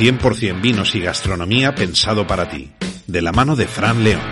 [0.00, 2.70] 100% vinos y gastronomía pensado para ti,
[3.06, 4.22] de la mano de Fran León.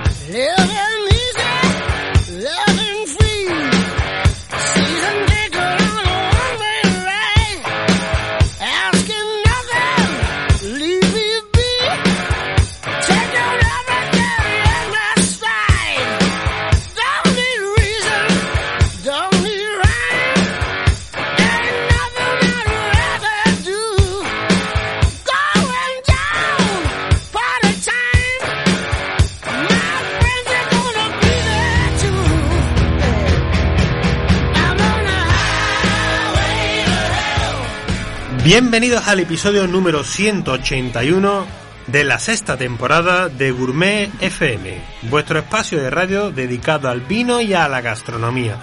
[38.51, 41.47] Bienvenidos al episodio número 181
[41.87, 47.53] de la sexta temporada de Gourmet FM, vuestro espacio de radio dedicado al vino y
[47.53, 48.57] a la gastronomía.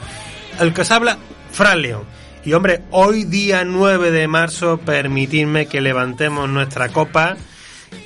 [0.59, 1.19] El que os habla,
[1.51, 2.01] Fran León.
[2.43, 7.37] Y hombre, hoy día 9 de marzo, permitidme que levantemos nuestra copa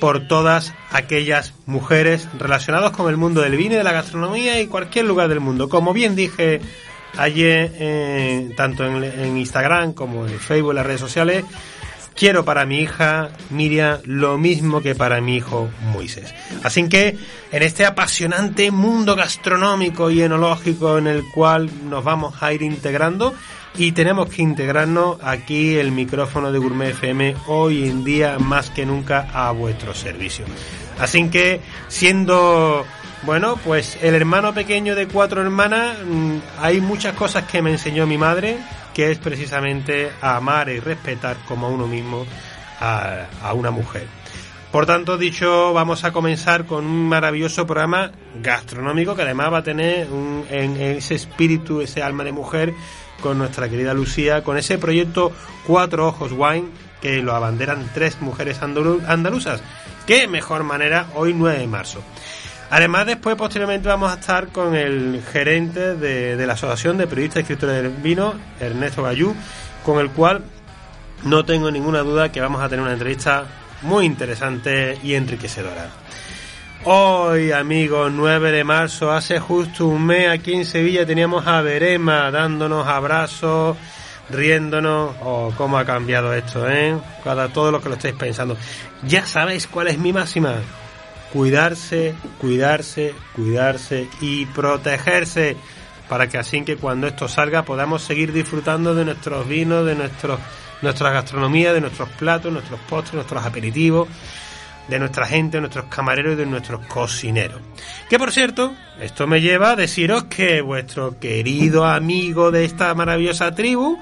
[0.00, 4.66] por todas aquellas mujeres relacionadas con el mundo del vino y de la gastronomía y
[4.66, 5.70] cualquier lugar del mundo.
[5.70, 6.60] Como bien dije
[7.16, 11.44] ayer, eh, tanto en, Instagram como en Facebook, las redes sociales,
[12.14, 16.34] quiero para mi hija Miriam lo mismo que para mi hijo Moisés.
[16.62, 17.16] Así que
[17.52, 23.34] en este apasionante mundo gastronómico y enológico en el cual nos vamos a ir integrando
[23.76, 28.84] y tenemos que integrarnos aquí el micrófono de Gourmet FM hoy en día más que
[28.84, 30.44] nunca a vuestro servicio.
[30.98, 32.84] Así que siendo
[33.22, 38.06] bueno, pues el hermano pequeño de cuatro hermanas, mm, hay muchas cosas que me enseñó
[38.06, 38.58] mi madre,
[38.94, 42.26] que es precisamente amar y respetar como a uno mismo
[42.80, 44.06] a, una mujer.
[44.72, 48.12] Por tanto, dicho, vamos a comenzar con un maravilloso programa
[48.42, 50.06] gastronómico que además va a tener
[50.48, 52.72] en, ese espíritu, ese alma de mujer
[53.20, 55.32] con nuestra querida Lucía, con ese proyecto
[55.66, 56.68] Cuatro Ojos Wine
[57.02, 59.62] que lo abanderan tres mujeres andaluzas.
[60.06, 62.02] ¿Qué mejor manera hoy 9 de marzo?
[62.70, 67.42] Además, después, posteriormente, vamos a estar con el gerente de, la Asociación de Periodistas y
[67.42, 69.34] Escritores del Vino, Ernesto Gallú,
[69.84, 70.44] con el cual
[71.24, 73.44] no tengo ninguna duda que vamos a tener una entrevista
[73.82, 75.90] muy interesante y enriquecedora.
[76.84, 82.30] Hoy, amigos, 9 de marzo, hace justo un mes aquí en Sevilla teníamos a Verema
[82.30, 83.76] dándonos abrazos,
[84.30, 85.16] riéndonos.
[85.22, 86.96] Oh, cómo ha cambiado esto, ¿eh?
[87.24, 88.56] Para todos los que lo estáis pensando.
[89.02, 90.54] Ya sabéis cuál es mi máxima
[91.32, 95.56] cuidarse, cuidarse, cuidarse y protegerse
[96.08, 100.40] para que así que cuando esto salga podamos seguir disfrutando de nuestros vinos, de nuestros,
[100.82, 104.08] nuestra gastronomía, de nuestros platos, nuestros postres, nuestros aperitivos,
[104.88, 107.60] de nuestra gente, de nuestros camareros y de nuestros cocineros.
[108.08, 113.54] Que por cierto, esto me lleva a deciros que vuestro querido amigo de esta maravillosa
[113.54, 113.96] tribu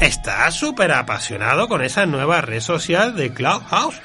[0.00, 4.00] está súper apasionado con esa nueva red social de Clubhouse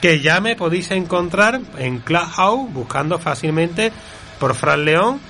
[0.00, 3.92] que ya me podéis encontrar en Clubhouse buscando fácilmente
[4.38, 5.20] por Fran León.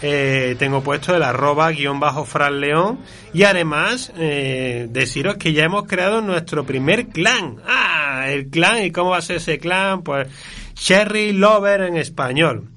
[0.00, 3.00] Eh, tengo puesto el arroba guion bajo Fran León
[3.34, 7.56] y además eh, deciros que ya hemos creado nuestro primer clan.
[7.66, 10.28] Ah, el clan y cómo va a ser ese clan, pues
[10.74, 12.68] Cherry Lover en español.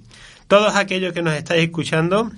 [0.48, 2.32] Todos aquellos que nos estáis escuchando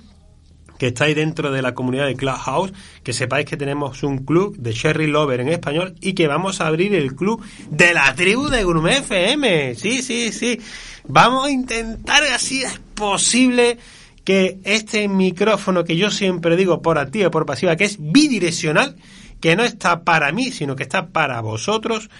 [0.84, 4.72] que estáis dentro de la comunidad de Clubhouse, que sepáis que tenemos un club de
[4.72, 8.64] Sherry Lover en español y que vamos a abrir el club de la tribu de
[8.64, 9.76] Gourmet FM.
[9.76, 10.60] Sí, sí, sí.
[11.08, 13.78] Vamos a intentar así es posible
[14.24, 18.96] que este micrófono que yo siempre digo por activa y por pasiva, que es bidireccional,
[19.40, 22.10] que no está para mí, sino que está para vosotros,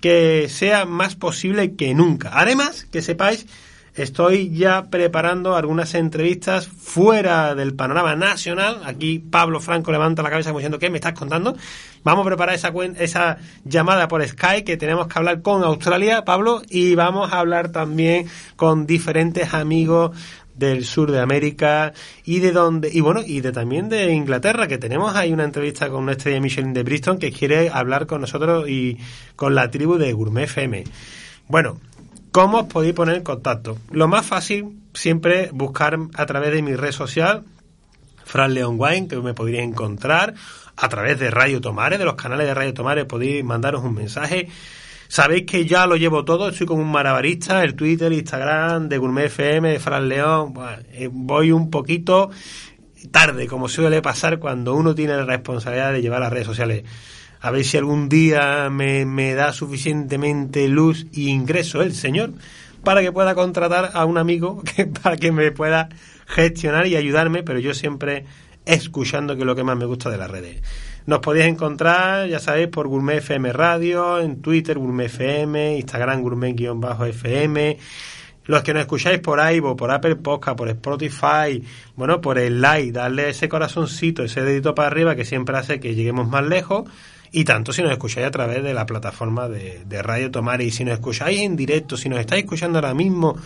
[0.00, 2.32] que sea más posible que nunca.
[2.34, 3.46] Además, que sepáis
[4.02, 8.80] estoy ya preparando algunas entrevistas fuera del panorama nacional.
[8.84, 11.56] Aquí Pablo Franco levanta la cabeza como diciendo, ¿qué me estás contando?
[12.04, 16.62] Vamos a preparar esa, esa llamada por Skype que tenemos que hablar con Australia, Pablo,
[16.68, 20.16] y vamos a hablar también con diferentes amigos
[20.54, 21.92] del sur de América
[22.24, 25.88] y de donde y bueno y de también de Inglaterra que tenemos ahí una entrevista
[25.88, 28.98] con nuestra estrella Michelin de Bristol que quiere hablar con nosotros y
[29.36, 30.84] con la tribu de Gourmet FM.
[31.46, 31.78] Bueno,
[32.38, 33.78] ¿Cómo os podéis poner en contacto?
[33.90, 37.42] Lo más fácil, siempre buscar a través de mi red social,
[38.24, 40.34] Fran León Wine, que me podría encontrar,
[40.76, 44.48] a través de Radio Tomare, de los canales de Radio Tomare, podéis mandaros un mensaje.
[45.08, 49.26] Sabéis que ya lo llevo todo, estoy como un marabarista, el Twitter, Instagram, de Gourmet
[49.26, 50.54] FM, de Fran León,
[50.92, 52.30] eh, voy un poquito
[53.10, 56.84] tarde, como suele pasar cuando uno tiene la responsabilidad de llevar las redes sociales.
[57.40, 62.32] A ver si algún día me, me da suficientemente luz e ingreso el señor
[62.82, 65.88] para que pueda contratar a un amigo que, para que me pueda
[66.26, 68.24] gestionar y ayudarme, pero yo siempre
[68.64, 70.62] escuchando que es lo que más me gusta de las redes.
[71.06, 77.78] Nos podéis encontrar, ya sabéis, por Gourmet FM Radio, en Twitter Gourmet FM, Instagram Gourmet-FM.
[78.44, 81.62] Los que nos escucháis por iVoox, por Apple Podcast, por Spotify,
[81.96, 85.94] bueno, por el like, darle ese corazoncito, ese dedito para arriba que siempre hace que
[85.94, 86.84] lleguemos más lejos.
[87.30, 90.84] Y tanto si nos escucháis a través de la plataforma de, Radio Tomar y si
[90.84, 93.36] nos escucháis en directo, si nos estáis escuchando ahora mismo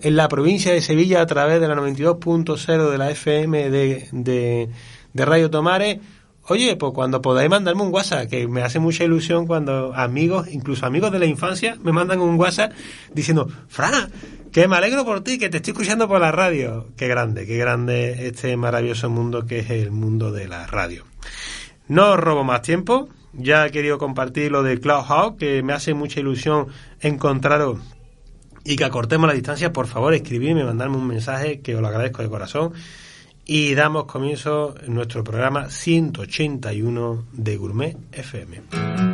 [0.00, 4.68] en la provincia de Sevilla a través de la 92.0 de la FM de, de,
[5.12, 6.00] de Radio Tomare,
[6.46, 10.84] Oye, pues cuando podáis mandarme un WhatsApp, que me hace mucha ilusión cuando amigos, incluso
[10.84, 12.72] amigos de la infancia, me mandan un WhatsApp
[13.14, 14.12] diciendo, Fran,
[14.52, 16.88] que me alegro por ti, que te estoy escuchando por la radio.
[16.98, 21.04] Qué grande, qué grande este maravilloso mundo que es el mundo de la radio.
[21.88, 25.94] No os robo más tiempo, ya he querido compartir lo de Clubhouse, que me hace
[25.94, 26.68] mucha ilusión
[27.00, 27.78] encontraros
[28.64, 29.72] y que acortemos la distancia.
[29.72, 32.72] Por favor, escribidme, mandarme un mensaje, que os lo agradezco de corazón
[33.46, 39.13] y damos comienzo en nuestro programa 181 de Gourmet FM.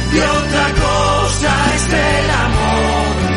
[0.13, 3.31] y otra cosa es el amor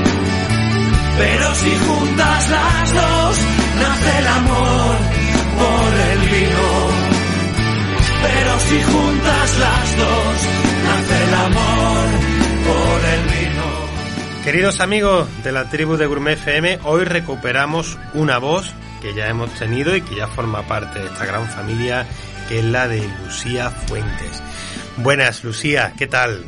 [1.17, 3.39] pero si juntas las dos,
[3.81, 4.97] nace el amor
[5.59, 6.89] por el vino.
[8.23, 10.49] Pero si juntas las dos,
[10.85, 12.05] nace el amor
[12.67, 14.45] por el vino.
[14.45, 19.55] Queridos amigos de la tribu de Gourmet FM, hoy recuperamos una voz que ya hemos
[19.55, 22.07] tenido y que ya forma parte de esta gran familia
[22.49, 24.43] que es la de Lucía Fuentes.
[24.97, 26.45] Buenas, Lucía, ¿qué tal?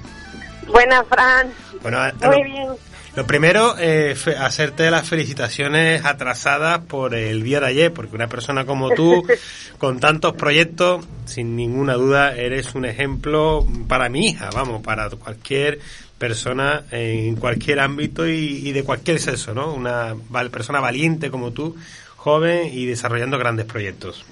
[0.69, 1.53] Buenas, Fran.
[1.83, 2.69] Bueno, Muy bien.
[3.17, 8.67] Lo primero, eh, hacerte las felicitaciones atrasadas por el día de ayer, porque una persona
[8.67, 9.27] como tú,
[9.79, 15.79] con tantos proyectos, sin ninguna duda, eres un ejemplo para mi hija, vamos, para cualquier
[16.19, 19.73] persona en cualquier ámbito y, de cualquier sexo, ¿no?
[19.73, 20.15] Una
[20.51, 21.75] persona valiente como tú,
[22.17, 24.27] joven y desarrollando grandes proyectos.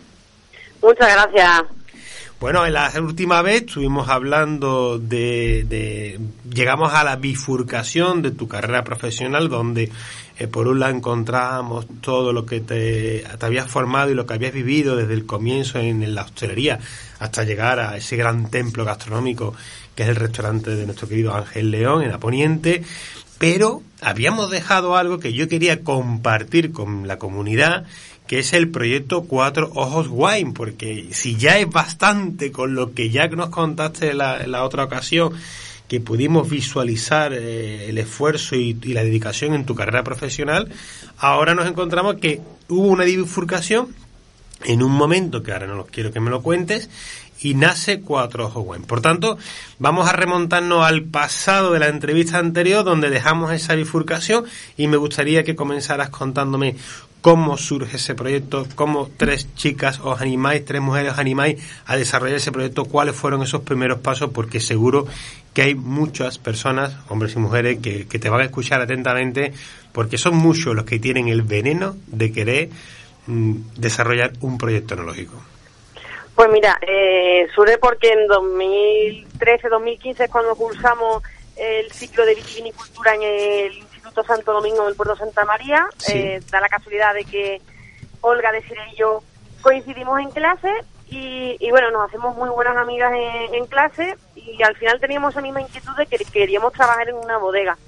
[0.82, 1.62] Muchas gracias.
[2.44, 6.20] Bueno, en la última vez estuvimos hablando de,
[6.52, 9.90] llegamos a la bifurcación de tu carrera profesional, donde
[10.38, 14.34] eh, por un lado encontrábamos todo lo que te, te, habías formado y lo que
[14.34, 16.80] habías vivido desde el comienzo en, la hostelería
[17.18, 19.54] hasta llegar a ese gran templo gastronómico
[19.94, 22.82] que es el restaurante de nuestro querido Ángel León en la Poniente,
[23.38, 27.86] pero habíamos dejado algo que yo quería compartir con la comunidad
[28.26, 33.10] que es el proyecto Cuatro Ojos Wine, porque si ya es bastante con lo que
[33.10, 35.32] ya nos contaste en la, otra ocasión,
[35.88, 40.70] que pudimos visualizar eh, el esfuerzo y, la dedicación en tu carrera profesional,
[41.18, 43.94] ahora nos encontramos que hubo una bifurcación
[44.64, 46.88] en un momento que ahora no quiero que me lo cuentes
[47.40, 48.86] y nace Cuatro Ojos Wine.
[48.86, 49.36] Por tanto,
[49.78, 54.46] vamos a remontarnos al pasado de la entrevista anterior donde dejamos esa bifurcación
[54.78, 56.76] y me gustaría que comenzaras contándome
[57.24, 62.36] cómo surge ese proyecto, cómo tres chicas os animáis, tres mujeres os animáis a desarrollar
[62.36, 65.06] ese proyecto, cuáles fueron esos primeros pasos, porque seguro
[65.54, 69.54] que hay muchas personas, hombres y mujeres, que, te van a escuchar atentamente,
[69.92, 72.68] porque son muchos los que tienen el veneno de querer
[73.26, 75.42] mm, desarrollar un proyecto enológico.
[76.34, 81.22] Pues mira, eh, surge porque en 2013-2015 es cuando cursamos
[81.56, 83.93] el ciclo de vitivinicultura en el
[84.26, 85.86] Santo Domingo del Puerto Santa María.
[86.08, 87.60] Eh, da la casualidad de que
[88.20, 89.22] Olga, Desiree y yo
[89.60, 90.70] coincidimos en clase
[91.08, 93.12] y, bueno, nos hacemos muy buenas amigas
[93.52, 97.38] en, clase y al final teníamos esa misma inquietud de que queríamos trabajar en una
[97.38, 97.78] bodega.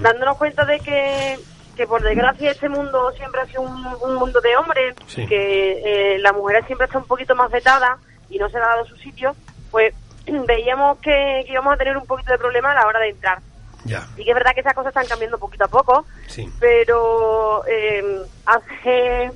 [0.00, 1.38] Dándonos cuenta de que,
[1.76, 4.94] que por desgracia este mundo siempre ha sido un, mundo de hombres,
[5.28, 7.98] que eh, la mujer siempre está un poquito más vetada
[8.30, 9.34] y no se le ha dado su sitio,
[9.70, 9.92] pues
[10.46, 13.40] veíamos que, que íbamos a tener un poquito de problema a la hora de entrar.
[13.84, 14.06] Ya.
[14.16, 16.48] Sí que es verdad que esas cosas están cambiando poquito a poco, Sí.
[16.60, 19.30] pero eh, hace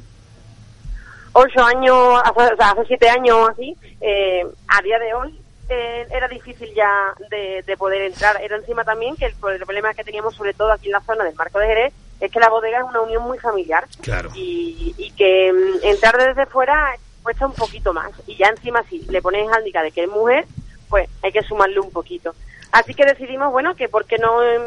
[1.33, 5.39] ocho años, hace, o sea, hace siete años así, eh, a día de hoy
[5.69, 8.41] eh, era difícil ya de, de poder entrar.
[8.41, 11.25] Era encima también que el, el problema que teníamos sobre todo aquí en la zona
[11.25, 14.31] del Marco de Jerez es que la bodega es una unión muy familiar Claro.
[14.35, 18.13] y, y que mm, entrar desde fuera cuesta un poquito más.
[18.27, 20.47] Y ya encima si le pones handicap de que es mujer,
[20.89, 22.35] pues hay que sumarle un poquito.
[22.77, 24.63] Así que decidimos, bueno, que por qué no em,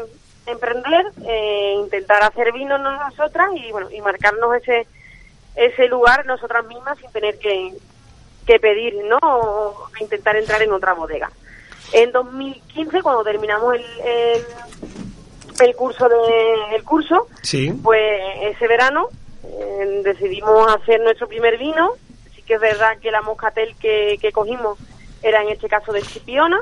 [0.46, 4.88] emprender, eh, intentar hacer vino nosotras y bueno, y marcarnos ese
[5.54, 7.72] ese lugar nosotras mismas sin tener que,
[8.46, 9.18] que pedir, ¿no?
[9.22, 11.30] O intentar entrar en otra bodega.
[11.92, 14.44] En 2015, cuando terminamos el, el,
[15.60, 17.72] el curso de el curso, Sí.
[17.80, 19.08] pues ese verano
[19.44, 21.92] eh, decidimos hacer nuestro primer vino.
[22.34, 24.78] Sí que es verdad que la moscatel que, que cogimos
[25.22, 26.60] era en este caso de Chipiona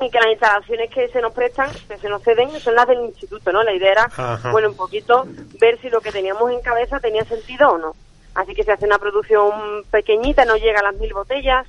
[0.00, 3.00] y que las instalaciones que se nos prestan, que se nos ceden, son las del
[3.00, 3.62] instituto, ¿no?
[3.62, 4.52] La idea era, Ajá.
[4.52, 5.26] bueno, un poquito
[5.60, 7.96] ver si lo que teníamos en cabeza tenía sentido o no.
[8.34, 11.66] Así que se hace una producción pequeñita, no llega a las mil botellas,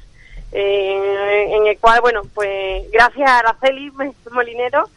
[0.51, 3.91] eh, en el cual, bueno, pues gracias a Araceli
[4.31, 4.87] Molinero,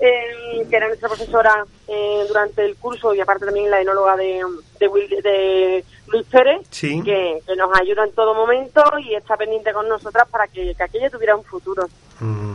[0.00, 4.42] eh, que era nuestra profesora eh, durante el curso y aparte también la enóloga de,
[4.80, 7.00] de, Will- de Luis Pérez, Sí.
[7.02, 10.82] que, que nos ayuda en todo momento y está pendiente con nosotras para que, que
[10.82, 11.88] aquello tuviera un futuro.
[12.20, 12.54] Mm.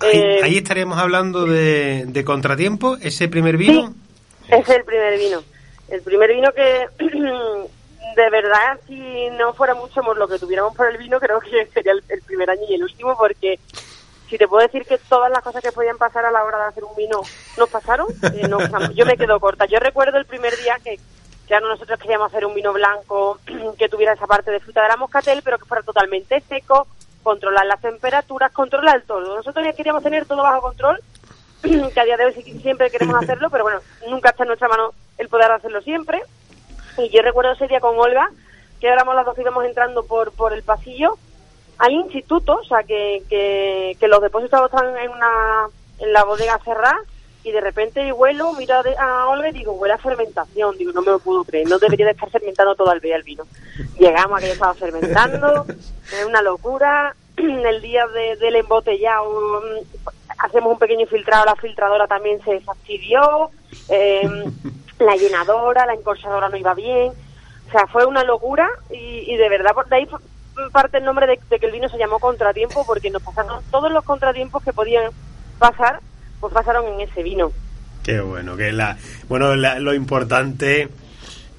[0.00, 3.94] Ahí, Eh, ahí estaríamos hablando de, de contratiempo, ese primer vino.
[4.48, 5.42] Ese es el primer vino.
[5.88, 6.86] El primer vino que,
[8.16, 11.66] de verdad, si no fuera mucho por lo que tuviéramos por el vino, creo que
[11.72, 13.58] sería el, el primer año y el último, porque
[14.32, 16.64] si te puedo decir que todas las cosas que podían pasar a la hora de
[16.64, 17.20] hacer un vino
[17.58, 18.58] nos pasaron, eh, no,
[18.94, 19.66] yo me quedo corta.
[19.66, 20.98] Yo recuerdo el primer día que,
[21.46, 23.38] claro, nosotros queríamos hacer un vino blanco
[23.78, 26.86] que tuviera esa parte de fruta de la moscatel, pero que fuera totalmente seco,
[27.22, 29.36] controlar las temperaturas, controlar todo.
[29.36, 30.98] Nosotros ya queríamos tener todo bajo control
[31.62, 34.94] que a día de hoy siempre queremos hacerlo, pero bueno, nunca está en nuestra mano
[35.18, 36.22] el poder hacerlo siempre.
[36.96, 38.30] Y yo recuerdo ese día con Olga,
[38.80, 41.18] que éramos las dos que íbamos entrando por, por el pasillo
[41.82, 45.66] al instituto, o sea, que, que, que los depósitos estaban en, una,
[45.98, 46.96] en la bodega cerrada,
[47.42, 51.10] y de repente huelo, miro a, Olga y digo, huele a fermentación, digo, no me
[51.10, 53.42] lo puedo creer, no debería de estar fermentando todavía el vino.
[53.98, 60.02] Llegamos a que estaba fermentando, es una locura, el día de- del embotellado mm,
[60.38, 63.50] hacemos un pequeño filtrado, la filtradora también se fastidió,
[63.88, 64.22] eh,
[65.00, 67.10] la llenadora, la encorchadora no iba bien,
[67.68, 70.06] o sea, fue una locura y, y de verdad por de ahí
[70.72, 73.90] parte el nombre de, de que el vino se llamó Contratiempo porque nos pasaron todos
[73.92, 75.10] los contratiempos que podían
[75.58, 76.00] pasar,
[76.40, 77.52] pues pasaron en ese vino.
[78.02, 78.96] Qué bueno, que la,
[79.28, 80.88] bueno, la- lo importante,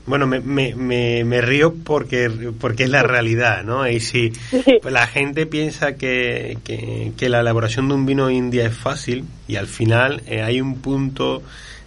[0.05, 3.87] bueno, me, me, me, me río porque, porque es la realidad, ¿no?
[3.87, 4.33] Y si
[4.81, 9.23] pues la gente piensa que, que, que la elaboración de un vino india es fácil
[9.47, 11.41] y al final eh, hay un punto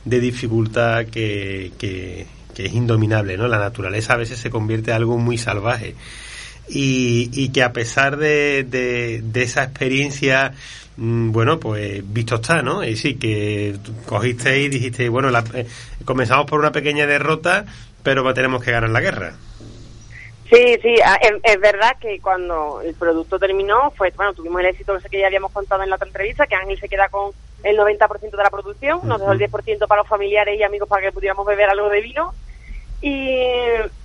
[0.06, 3.46] de dificultad que, que, que es indominable, ¿no?
[3.48, 5.94] La naturaleza a veces se convierte en algo muy salvaje
[6.68, 10.52] y, y que a pesar de, de, de esa experiencia,
[10.96, 12.82] mm, bueno, pues visto está, ¿no?
[12.84, 15.66] Y sí, que cogiste y dijiste, bueno, la- eh,
[16.04, 17.64] comenzamos por una pequeña derrota,
[18.02, 19.34] pero tenemos que ganar la guerra.
[20.50, 24.66] Sí, sí, a- es, es verdad que cuando el producto terminó, fue, bueno, tuvimos el
[24.66, 27.32] éxito ese que ya habíamos contado en la otra entrevista, que Ángel se queda con
[27.64, 31.02] el 90% de la producción, nos dejó el 10% para los familiares y amigos para
[31.02, 32.32] que pudiéramos beber algo de vino.
[33.00, 33.40] Y,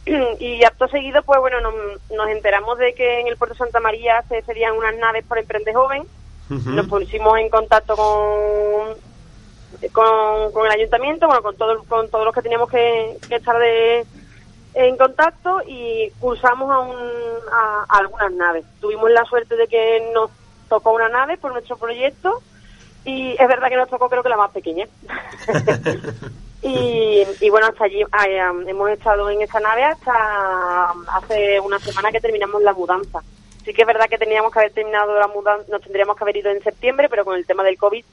[0.39, 1.73] y acto seguido, pues bueno, nos,
[2.11, 5.73] nos enteramos de que en el puerto Santa María se serían unas naves por Emprende
[5.73, 6.03] Joven.
[6.49, 8.97] Nos pusimos en contacto con,
[9.93, 13.57] con, con el ayuntamiento, bueno, con, todo, con todos los que teníamos que, que estar
[13.57, 14.05] de,
[14.73, 16.97] en contacto y cursamos a, un,
[17.53, 18.65] a, a algunas naves.
[18.81, 20.29] Tuvimos la suerte de que nos
[20.67, 22.41] tocó una nave por nuestro proyecto
[23.05, 24.87] y es verdad que nos tocó creo que la más pequeña.
[26.61, 32.11] y, y bueno, hasta allí eh, hemos estado en esa nave hasta hace una semana
[32.11, 33.21] que terminamos la mudanza.
[33.65, 36.37] Sí que es verdad que teníamos que haber terminado la mudanza, nos tendríamos que haber
[36.37, 38.03] ido en septiembre, pero con el tema del COVID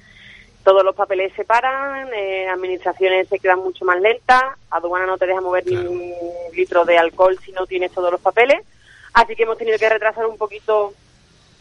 [0.64, 5.26] todos los papeles se paran, eh, administraciones se quedan mucho más lentas, aduana no te
[5.26, 6.12] deja mover ni un
[6.54, 8.66] litro de alcohol si no tienes todos los papeles,
[9.14, 10.92] así que hemos tenido que retrasar un poquito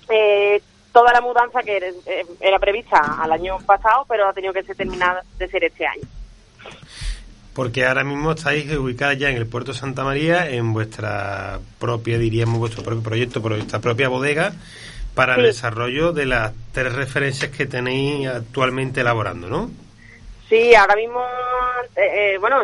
[0.09, 4.51] eh, toda la mudanza que era, eh, era prevista al año pasado, pero ha tenido
[4.51, 6.03] que ser terminada de ser este año.
[7.53, 12.59] Porque ahora mismo estáis ubicadas ya en el puerto Santa María, en vuestra propia, diríamos,
[12.59, 14.53] vuestro propio proyecto, por vuestra propia bodega,
[15.15, 19.71] para el desarrollo de las tres referencias que tenéis actualmente elaborando, ¿no?
[20.47, 21.19] Sí, ahora mismo,
[21.95, 22.61] eh, eh, bueno,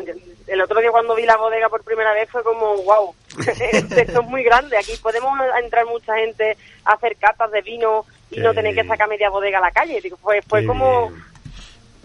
[0.47, 3.15] el otro día cuando vi la bodega por primera vez fue como, wow,
[3.47, 8.35] esto es muy grande, aquí podemos entrar mucha gente a hacer catas de vino y
[8.35, 10.01] Qué no tener que sacar media bodega a la calle.
[10.01, 11.23] Digo, Fue, fue Qué como, bien.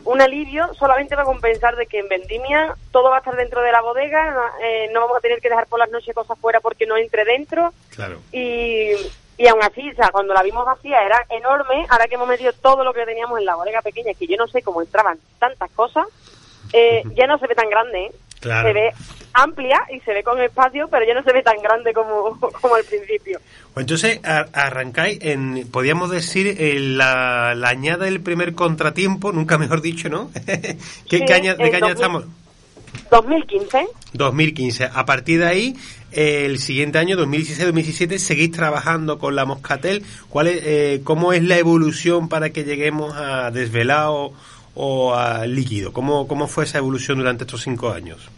[0.04, 3.62] Un alivio solamente va a compensar de que en vendimia todo va a estar dentro
[3.62, 6.38] de la bodega, no, eh, no vamos a tener que dejar por las noches cosas
[6.38, 7.72] fuera porque no entre dentro.
[7.90, 8.20] Claro.
[8.32, 8.92] Y,
[9.36, 12.52] y aún así, o sea, cuando la vimos vacía era enorme, ahora que hemos metido
[12.52, 15.70] todo lo que teníamos en la bodega pequeña, que yo no sé cómo entraban tantas
[15.70, 16.06] cosas,
[16.72, 18.12] eh, ya no se ve tan grande, ¿eh?
[18.40, 18.68] Claro.
[18.68, 18.90] Se ve
[19.32, 22.74] amplia y se ve con espacio, pero ya no se ve tan grande como, como
[22.74, 23.40] al principio.
[23.74, 29.80] Pues entonces arrancáis en, podríamos decir, en la, la añada del primer contratiempo, nunca mejor
[29.82, 30.30] dicho, ¿no?
[30.44, 31.90] ¿Qué, Sí, qué ¿De qué año 2000.
[31.90, 32.24] estamos?
[33.10, 34.90] 2015, 2015.
[34.92, 35.76] A partir de ahí,
[36.12, 40.04] eh, el siguiente año, 2016-2017, seguís trabajando con la Moscatel.
[40.28, 44.32] ¿Cuál es, eh, ¿Cómo es la evolución para que lleguemos a desvelado
[44.80, 45.92] o a líquido?
[45.92, 48.30] ¿Cómo, ¿Cómo fue esa evolución durante estos cinco años?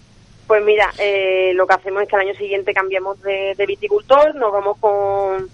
[0.47, 4.35] Pues mira, eh, lo que hacemos es que al año siguiente cambiamos de, de viticultor,
[4.35, 5.49] nos vamos con,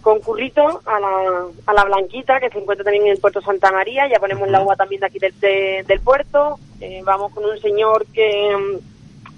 [0.00, 3.70] con Currito a la, a la Blanquita, que se encuentra también en el puerto Santa
[3.70, 7.44] María, ya ponemos la uva también de aquí del, de- del puerto, eh, vamos con
[7.44, 8.78] un señor que,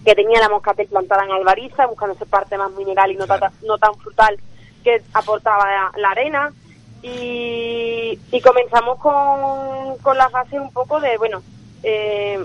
[0.06, 3.40] que tenía la moscatel plantada en Albariza, buscando esa parte más mineral y no, Claro.
[3.40, 4.38] tan, no tan frutal
[4.84, 6.52] que aportaba la, la arena.
[7.04, 11.42] Y, y comenzamos con, con la fase un poco de, bueno,
[11.82, 12.38] eh,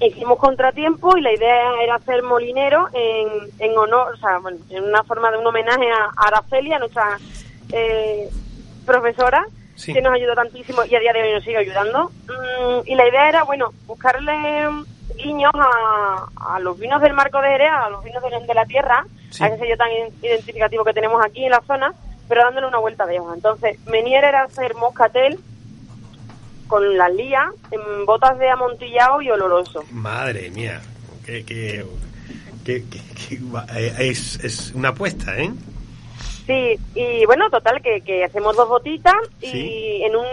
[0.00, 4.84] hicimos contratiempo y la idea era hacer molinero en, en honor, o sea, bueno, en
[4.84, 7.18] una forma de un homenaje a Araceli, a nuestra
[7.72, 8.28] eh,
[8.84, 9.44] profesora,
[9.76, 9.94] Sí.
[9.94, 12.10] que nos ayudó tantísimo y a día de hoy nos sigue ayudando.
[12.28, 14.68] Mm, y la idea era, bueno, buscarle
[15.16, 18.66] guiños a, a los vinos del Marco de Jerez, a los vinos de, de la
[18.66, 19.42] tierra, Sí.
[19.42, 19.88] a ese sello tan
[20.20, 21.94] identificativo que tenemos aquí en la zona,
[22.30, 23.34] pero dándole una vuelta de hoja.
[23.34, 25.38] Entonces, Menier era hacer moscatel
[26.68, 29.82] con las lías en botas de amontillado y oloroso.
[29.90, 30.80] Madre mía,
[31.26, 31.84] que, que,
[32.66, 35.50] eh, es, es una apuesta, ¿eh?
[36.46, 40.02] Sí, y bueno, total, que, que hacemos dos botitas y Sí.
[40.04, 40.24] en un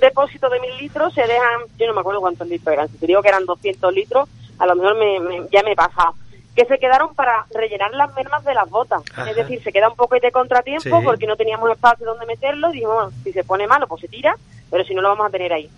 [0.00, 3.06] depósito de mil litros se dejan, yo no me acuerdo cuántos litros eran, si te
[3.06, 6.14] digo que eran 200 litros, a lo mejor me, me- ya me he pasado,
[6.56, 9.02] que se quedaron para rellenar las mermas de las botas.
[9.12, 9.30] Ajá.
[9.30, 11.04] Es decir, se queda un poco de contratiempo Sí.
[11.04, 14.34] porque no teníamos espacio donde meterlo, dijimos, bueno, si se pone malo, pues se tira,
[14.70, 15.70] pero si no lo vamos a tener ahí.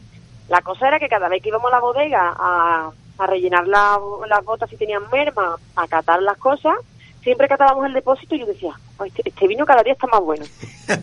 [0.49, 3.99] La cosa era que cada vez que íbamos a la bodega a, a rellenar la-
[4.29, 6.75] las botas si tenían merma, a catar las cosas,
[7.23, 10.21] siempre catábamos el depósito y yo decía, "Oh, este, este vino cada día está más
[10.21, 10.45] bueno.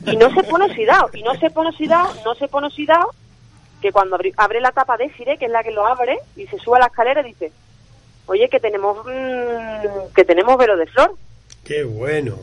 [0.06, 3.12] Y no se pone oxidado, y no se pone oxidado, no se pone oxidado,
[3.82, 6.48] que cuando abri- abre la tapa de Fire, que es la que lo abre, y
[6.48, 7.52] se sube a la escalera y dice,
[8.28, 11.12] oye, que tenemos mm, que tenemos velo de flor,
[11.64, 12.38] Qué bueno.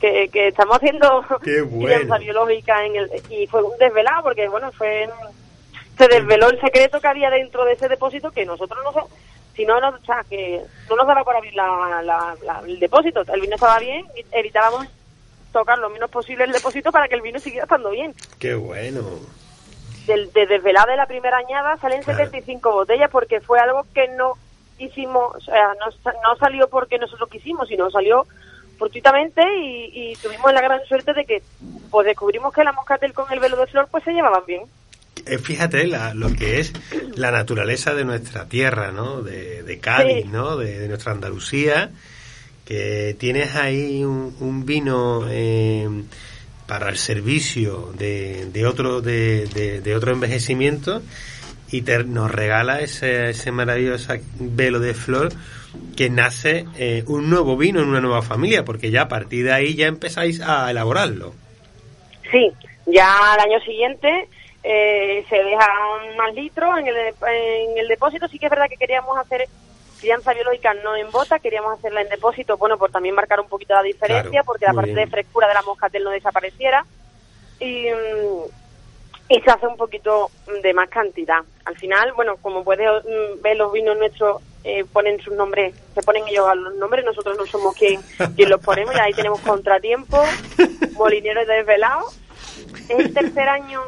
[0.00, 2.18] que, que estamos haciendo Qué bueno.
[2.18, 5.08] biológica en el, y fue un desvelado, porque bueno, fue
[5.98, 9.08] se desveló el secreto que había dentro de ese depósito que nosotros no
[9.54, 12.78] si no, no, o sea, que no nos daba por abrir la, la- la- el
[12.78, 13.20] depósito.
[13.30, 14.86] El vino estaba bien evitábamos
[15.52, 18.14] tocar lo menos posible el depósito para que el vino siguiera estando bien.
[18.38, 19.02] Qué bueno.
[20.06, 22.18] Del, de desvelada de la primera añada salen Claro.
[22.24, 24.34] 75 botellas porque fue algo que no
[24.84, 28.26] hicimos, o sea, no, no salió porque nosotros quisimos, sino salió
[28.78, 31.42] fortuitamente y, y tuvimos la gran suerte de que
[31.90, 34.62] pues descubrimos que la moscatel con el velo de flor pues se llevaban bien.
[35.26, 36.72] Eh, fíjate la- lo que es
[37.14, 39.20] la naturaleza de nuestra tierra, ¿no?
[39.22, 40.28] De, de Cádiz, Sí.
[40.30, 40.56] ¿no?
[40.56, 41.90] De, de nuestra Andalucía,
[42.64, 45.86] que tienes ahí un, un vino eh,
[46.66, 51.02] para el servicio de, de otro de- de otro envejecimiento
[51.70, 55.32] y te, nos regala ese, ese maravilloso velo de flor
[55.96, 59.52] que nace eh, un nuevo vino en una nueva familia, porque ya a partir de
[59.52, 61.32] ahí ya empezáis a elaborarlo.
[62.30, 62.50] Sí,
[62.86, 64.28] ya al año siguiente
[64.62, 68.26] eh, se dejan más litros en el, en el depósito.
[68.28, 69.46] Sí que es verdad que queríamos hacer
[70.00, 73.74] crianza biológica no en bota, queríamos hacerla en depósito, bueno, por también marcar un poquito
[73.74, 75.04] la diferencia, Claro, porque la parte bien.
[75.04, 76.84] de frescura de la moscatel no desapareciera.
[77.60, 78.59] Y, mm,
[79.30, 80.28] y se hace un poquito
[80.62, 81.38] de más cantidad.
[81.64, 86.02] Al final, bueno, como puedes mm, ver, los vinos nuestros eh, ponen sus nombres, se
[86.02, 88.00] ponen ellos a los nombres, nosotros no somos quien,
[88.36, 90.20] quien los ponemos, y ahí tenemos contratiempo,
[90.94, 92.06] molinero y desvelado.
[92.88, 93.80] Es el tercer año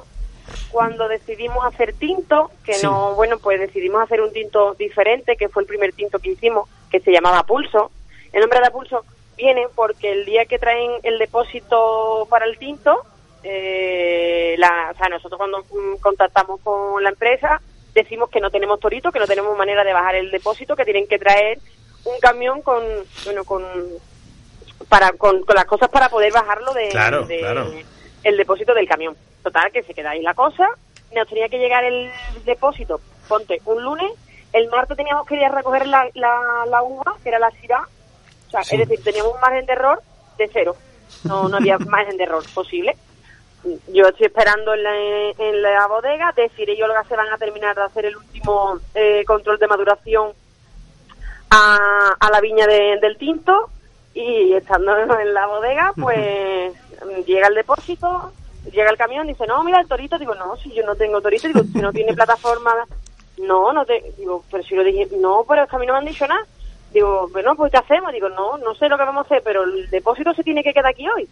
[0.70, 2.86] cuando decidimos hacer tinto, que Sí.
[2.86, 6.68] no, bueno, pues decidimos hacer un tinto diferente, que fue el primer tinto que hicimos,
[6.88, 7.90] que se llamaba Pulso.
[8.32, 9.04] El nombre de Pulso
[9.36, 13.04] viene porque el día que traen el depósito para el tinto,
[13.42, 15.64] eh, la, o sea, nosotros cuando
[16.00, 17.60] contactamos con la empresa
[17.94, 21.06] decimos que no tenemos torito, que no tenemos manera de bajar el depósito, que tienen
[21.06, 21.58] que traer
[22.04, 22.82] un camión con,
[23.24, 23.62] bueno, con,
[24.88, 27.70] para, con, con las cosas para poder bajarlo de, Claro, de- claro.
[28.24, 29.16] el depósito del camión.
[29.42, 30.66] Total, que se queda ahí la cosa.
[31.14, 32.10] Nos tenía que llegar el
[32.44, 34.12] depósito, ponte, un lunes.
[34.52, 37.82] El martes teníamos que ir a recoger la, la, la uva, que era la sirá.
[38.48, 38.76] O sea, Sí.
[38.80, 40.00] es decir, teníamos un margen de error
[40.38, 40.76] de cero.
[41.24, 42.96] No, no había margen de error posible.
[43.92, 44.96] Yo estoy esperando en la,
[45.38, 49.24] en la bodega, Desiree y Olga se van a terminar de hacer el último eh,
[49.26, 50.32] control de maduración
[51.50, 53.70] a, a la viña de- del tinto
[54.14, 56.74] y estando en la bodega, pues
[57.26, 58.32] llega el depósito,
[58.70, 61.48] llega el camión, dice, no, mira el torito, digo, no, si yo no tengo torito,
[61.48, 62.74] digo, si no tiene plataforma,
[63.38, 65.92] no, no te, digo, pero si lo dije, no, pero es que a mí no
[65.94, 66.44] me han dicho nada.
[66.92, 68.12] Digo, bueno, pues ¿qué hacemos?
[68.12, 70.74] Digo, no, no sé lo que vamos a hacer, pero el depósito se tiene que
[70.74, 71.26] quedar aquí hoy.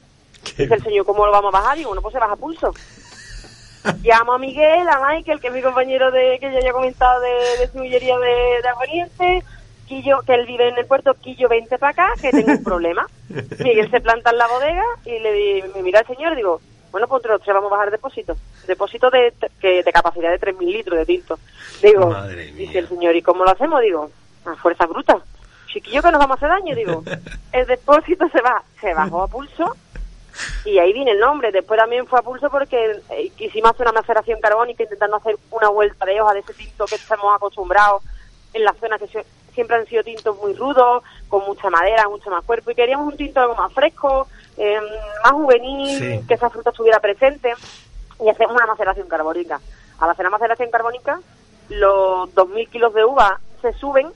[0.61, 1.77] Dice el señor, ¿cómo lo vamos a bajar?
[1.77, 2.73] Digo, bueno, pues se baja a pulso.
[4.03, 7.59] Llamo a Miguel, a Michael, que es mi compañero de que ya he comentado de,
[7.59, 9.45] de sillería de, de Aguardiente,
[9.87, 13.07] Quillo, que él vive en el puerto, Quillo, vente para acá, que tengo un problema.
[13.29, 16.61] Miguel se planta en la bodega y le di, me mira el señor y digo,
[16.93, 18.37] bueno, pues entre los tres vamos a bajar depósito.
[18.67, 21.39] Depósito de, que, de capacidad de 3.000 litros de tinto.
[21.83, 22.15] Digo,
[22.57, 23.81] dice el señor, ¿y cómo lo hacemos?
[23.81, 24.11] Digo,
[24.45, 25.19] a fuerza bruta.
[25.67, 26.75] Chiquillo, que nos vamos a hacer daño.
[26.75, 27.03] Digo,
[27.53, 29.77] el depósito se va, se bajó a pulso
[30.65, 31.53] y ahí viene el nombre.
[31.53, 35.69] Después también fue a pulso porque eh, quisimos hacer una maceración carbónica intentando hacer una
[35.69, 38.03] vuelta de hoja de ese tinto que estamos acostumbrados
[38.53, 42.31] en las zonas que se- siempre han sido tintos muy rudos, con mucha madera, mucho
[42.31, 42.71] más cuerpo.
[42.71, 44.79] Y queríamos un tinto algo más fresco, eh,
[45.25, 46.27] más juvenil, Sí.
[46.27, 47.53] que esa fruta estuviera presente.
[48.25, 49.61] Y hacemos una maceración carbónica.
[49.99, 51.21] Al hacer la maceración carbónica,
[51.69, 54.09] los 2.000 kilos de uva se suben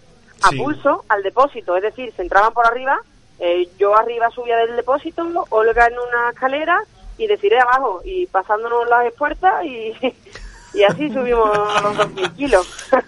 [0.42, 0.58] a Sí.
[0.58, 3.00] pulso al depósito, es decir, se entraban por arriba,
[3.38, 6.80] eh, yo arriba subía del depósito, Olga en una escalera
[7.18, 9.92] y deciré abajo, y pasándonos las espuertas y,
[10.74, 11.48] y así subimos
[11.82, 12.66] los 2.000 kilos.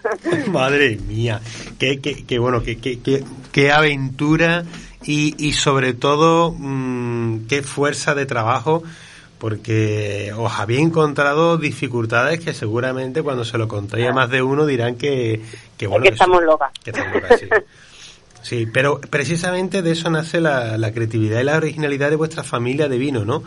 [0.48, 1.40] Madre mía,
[1.78, 4.64] qué, qué, qué bueno, qué, qué, qué, aventura
[5.02, 8.82] y, y sobre todo mm, qué fuerza de trabajo,
[9.38, 14.66] porque os había encontrado dificultades que seguramente cuando se lo contéis a más de uno
[14.66, 15.42] dirán que,
[15.76, 16.72] que bueno, que estamos locas.
[16.82, 17.48] que estamos locas, sí.
[18.48, 22.88] Sí, pero precisamente de eso nace la, la creatividad y la originalidad de vuestra familia
[22.88, 23.42] de vino, ¿no?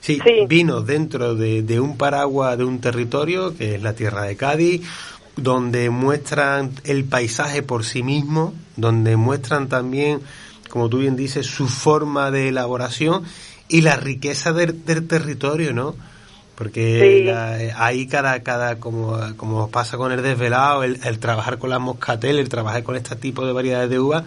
[0.00, 0.46] Sí, Sí.
[0.48, 4.86] vino dentro de, de un paraguas de un territorio, que es la tierra de Cádiz,
[5.36, 10.20] donde muestran el paisaje por sí mismo, donde muestran también,
[10.70, 13.24] como tú bien dices, su forma de elaboración
[13.68, 15.94] y la riqueza del, del territorio, ¿no?
[16.58, 17.24] Porque Sí.
[17.24, 21.78] la- ahí cada, cada como, como pasa con el desvelado, el, el trabajar con las
[21.78, 24.24] moscatel, el trabajar con este tipo de variedades de uva,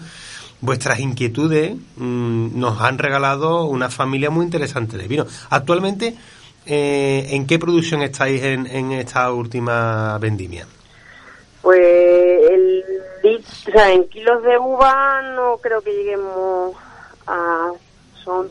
[0.62, 5.26] vuestras inquietudes mm, nos han regalado una familia muy interesante de vino.
[5.50, 6.16] Actualmente,
[6.66, 10.66] eh, ¿en qué producción estáis en, en esta última vendimia?
[11.62, 11.80] Pues
[12.50, 12.84] el
[13.24, 16.76] lit- o sea, en kilos de uva no creo que lleguemos
[17.28, 17.72] a
[18.24, 18.50] son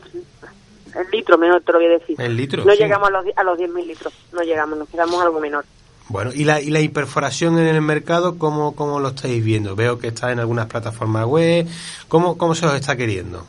[0.95, 2.19] el litro mejor te lo voy a decir.
[2.21, 2.79] El litro, No sí.
[2.79, 5.65] llegamos a los a los 10.000 litros, no llegamos, nos quedamos algo menor.
[6.09, 9.75] Bueno, ¿y la, y la hiperforación en el mercado cómo, cómo lo estáis viendo?
[9.75, 11.65] Veo que está en algunas plataformas web.
[12.09, 13.45] ¿Cómo, cómo se os está queriendo?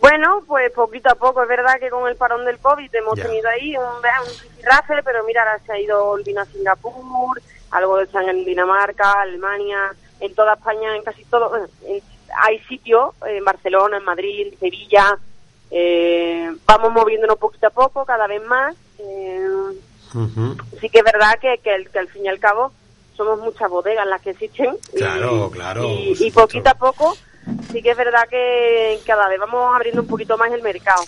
[0.00, 3.24] Bueno, pues poquito a poco, es verdad que con el parón del COVID hemos Ya.
[3.24, 8.00] tenido ahí un, un pero mira, ahora se ha ido el vino a Singapur, algo
[8.00, 11.48] están en Dinamarca, Alemania, en toda España, en casi todo.
[11.50, 12.02] bueno, en-
[12.36, 15.18] hay sitios, en Barcelona, en Madrid, en Sevilla,
[15.74, 18.74] eh, vamos moviéndonos poquito a poco, cada vez más.
[18.98, 19.46] eh,
[20.14, 20.56] Ujú.
[20.80, 22.70] sí que es verdad que, que, al- que al fin y al cabo
[23.16, 24.76] somos muchas bodegas las que existen.
[24.92, 26.40] y- Claro, claro, Y, por y supuesto.
[26.42, 27.16] poquito a poco
[27.72, 31.02] sí que es verdad que cada vez vamos abriendo un poquito más el mercado.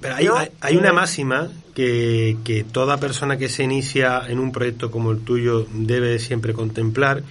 [0.00, 0.36] Pero hay, ¿no?
[0.36, 5.10] hay, hay una máxima que, que toda persona que se inicia en un proyecto como
[5.10, 7.22] el tuyo debe siempre contemplar,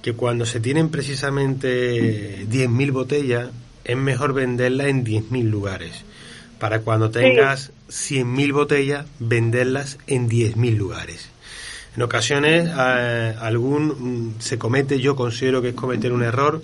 [0.00, 3.50] que cuando se tienen precisamente 10.000 botellas,
[3.88, 6.04] es mejor venderlas en 10.000 lugares.
[6.60, 11.30] Para cuando tengas 100.000 botellas, venderlas en 10.000 lugares.
[11.96, 16.62] En ocasiones eh, algún mm, se comete, yo considero que es cometer un error,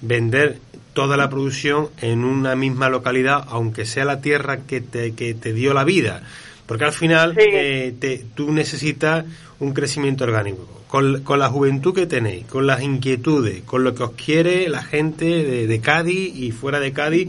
[0.00, 0.58] vender
[0.94, 5.52] toda la producción en una misma localidad, aunque sea la tierra que te, que te
[5.52, 6.22] dio la vida.
[6.66, 7.44] Porque al final Sí.
[7.50, 9.24] eh, te- tú necesitas
[9.60, 10.68] un crecimiento orgánico.
[10.88, 14.82] Con, con la juventud que tenéis, con las inquietudes, con lo que os quiere la
[14.82, 17.28] gente de, de Cádiz y fuera de Cádiz,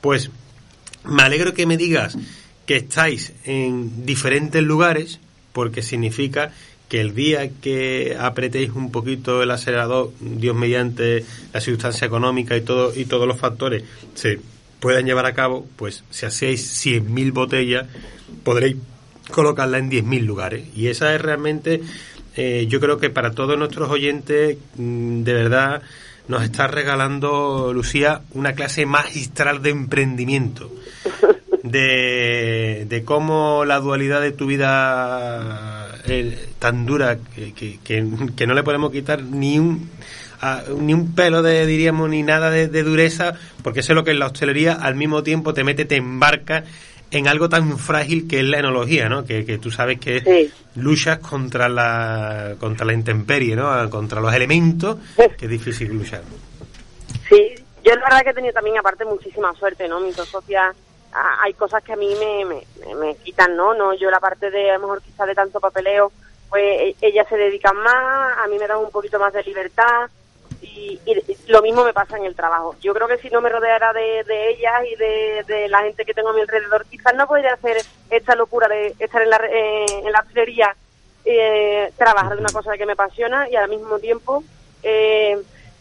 [0.00, 0.30] pues
[1.04, 2.16] me alegro que me digas
[2.66, 5.18] que estáis en diferentes lugares,
[5.52, 6.52] porque significa
[6.88, 12.60] que el día que apretéis un poquito el acelerador, Dios mediante la sustancia económica y
[12.60, 13.82] todo y todos los factores
[14.14, 14.38] se
[14.80, 17.86] puedan llevar a cabo, pues si hacéis 100.000 botellas,
[18.42, 18.76] podréis
[19.30, 20.64] colocarla en 10.000 lugares.
[20.74, 21.82] Y esa es realmente,
[22.36, 25.82] eh, yo creo que para todos nuestros oyentes, mm, de verdad,
[26.28, 30.70] nos está regalando, Lucía, una clase magistral de emprendimiento.
[31.62, 38.46] De, de cómo la dualidad de tu vida eh, tan dura que, que, que, que
[38.46, 39.90] no le podemos quitar ni un
[40.40, 44.04] a- ni un pelo de diríamos ni nada de, de dureza porque eso es lo
[44.04, 46.64] que en la hostelería al mismo tiempo te mete te embarca
[47.10, 49.24] en algo tan frágil que es la enología, ¿no?
[49.24, 53.90] Que, que tú sabes que luchas contra la contra la intemperie, ¿no?
[53.90, 54.96] Contra los elementos,
[55.36, 56.22] que es difícil luchar.
[57.28, 59.98] Sí, yo la verdad que he tenido también aparte muchísima suerte, ¿no?
[59.98, 60.72] Mi socia
[61.42, 63.74] hay cosas que a mí me, me, me, quitan, ¿no?
[63.74, 66.12] no Yo la parte de, a lo mejor quizás de tanto papeleo,
[66.48, 70.08] pues e, ellas se dedican más, a mí me dan un poquito más de libertad,
[70.76, 71.00] y,
[71.48, 72.76] lo mismo me pasa en el trabajo.
[72.80, 76.14] Yo creo que si no me rodeara de, de ellas y de, la gente que
[76.14, 77.76] tengo a mi alrededor, quizás no podría hacer
[78.10, 80.24] esta locura de estar en la, eh, en la
[81.24, 84.42] eh, trabajar de una cosa que me apasiona y al mismo tiempo
[84.82, 85.36] eh,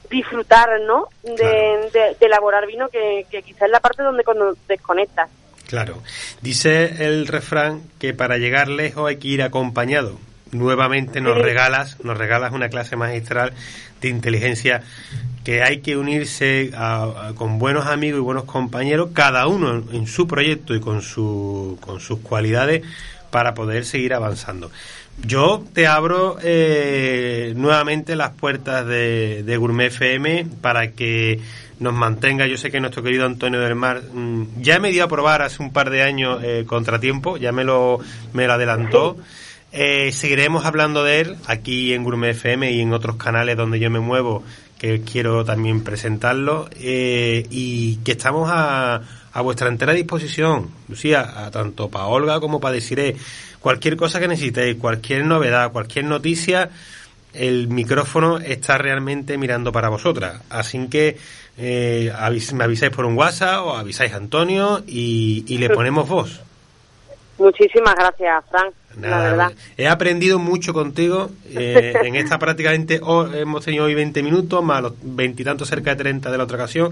[0.09, 1.07] disfrutar ¿no?
[1.23, 4.23] De, elaborar vino, que, que quizás es la parte donde
[4.67, 5.29] desconectas.
[5.67, 6.01] Claro.
[6.41, 10.17] Dice el refrán que para llegar lejos hay que ir acompañado
[10.51, 13.53] nuevamente nos regalas, nos regalas una clase magistral
[14.01, 14.81] de inteligencia
[15.43, 16.71] que hay que unirse
[17.35, 21.99] con buenos amigos y buenos compañeros, cada uno en, su proyecto y con, su, con
[21.99, 22.83] sus cualidades
[23.31, 24.71] para poder seguir avanzando.
[25.25, 31.39] Yo te abro eh, nuevamente las puertas de, Gourmet FM para que
[31.79, 32.47] nos mantenga.
[32.47, 35.61] Yo sé que nuestro querido Antonio del Mar mm, ya me dio a probar hace
[35.61, 37.99] un par de años eh, Contratiempo, ya me lo,
[38.33, 39.17] me lo adelantó.
[39.71, 43.89] Eh, seguiremos hablando de él aquí en Gourmet FM y en otros canales donde yo
[43.89, 44.43] me muevo,
[44.79, 49.01] que quiero también presentarlo, eh, y que estamos a,
[49.31, 53.15] a, vuestra entera disposición, Lucía, a tanto para Olga como para deciré
[53.59, 56.69] cualquier cosa que necesitéis, cualquier novedad, cualquier noticia,
[57.33, 60.41] el micrófono está realmente mirando para vosotras.
[60.49, 61.17] Así que
[61.57, 62.11] eh,
[62.53, 66.41] me avisáis por un WhatsApp o avisáis a Antonio y, y le ponemos voz.
[67.37, 68.73] Muchísimas gracias, Frank.
[68.99, 69.53] La verdad.
[69.77, 71.29] He aprendido mucho contigo.
[71.49, 73.01] Eh, en esta prácticamente
[73.35, 76.91] hemos tenido hoy 20 minutos, más los veintitantos cerca de 30 de la otra ocasión.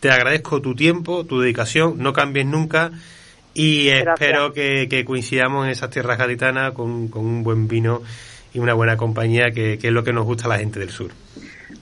[0.00, 2.92] Te agradezco tu tiempo, tu dedicación, no cambies nunca
[3.58, 8.02] y espero que, coincidamos en esas tierras gaditanas con, un buen vino
[8.54, 11.10] y una buena compañía, que, es lo que nos gusta a la gente del sur.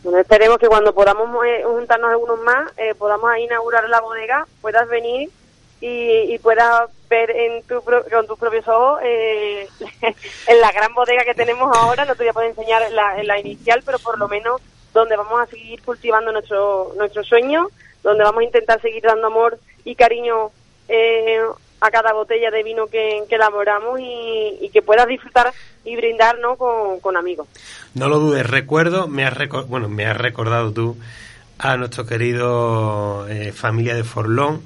[0.03, 4.89] Bueno, esperemos que cuando podamos eh, juntarnos algunos más, eh, podamos inaugurar la bodega, puedas
[4.89, 5.29] venir
[5.81, 9.69] y, y puedas ver en tu, con tus propios ojos eh,
[10.47, 13.39] en la gran bodega que tenemos ahora, no te voy a poder enseñar la, la
[13.39, 14.61] inicial, pero por lo menos
[14.93, 17.69] donde vamos a seguir cultivando nuestro, nuestro sueño,
[18.03, 20.51] donde vamos a intentar seguir dando amor y cariño
[20.89, 21.39] eh,
[21.81, 25.53] a cada botella de vino que, elaboramos y, que puedas disfrutar
[25.85, 26.57] y brindar ¿no?
[26.57, 27.47] con, amigos.
[27.95, 29.37] No lo dudes, recuerdo, me has,
[29.69, 30.97] bueno, me has recordado tú
[31.59, 34.63] a nuestro querido eh, familia de Forlón,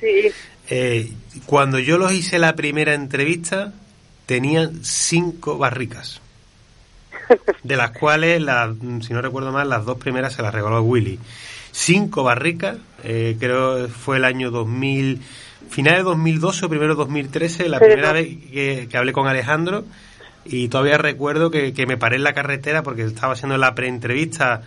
[0.00, 0.32] sí.
[0.70, 1.10] Eh,
[1.46, 3.72] cuando yo los hice la primera entrevista,
[4.24, 6.20] tenían cinco barricas.
[7.64, 8.42] De las cuales,
[9.02, 11.18] si no recuerdo mal, las dos primeras se las regaló Willy.
[11.72, 15.20] Cinco barricas, eh, creo fue el año 2000,
[15.68, 19.84] final de 2012 o primero 2013, la primera vez que, hablé con Alejandro.
[20.44, 24.62] Y todavía recuerdo que, que me paré en la carretera porque estaba haciendo la preentrevista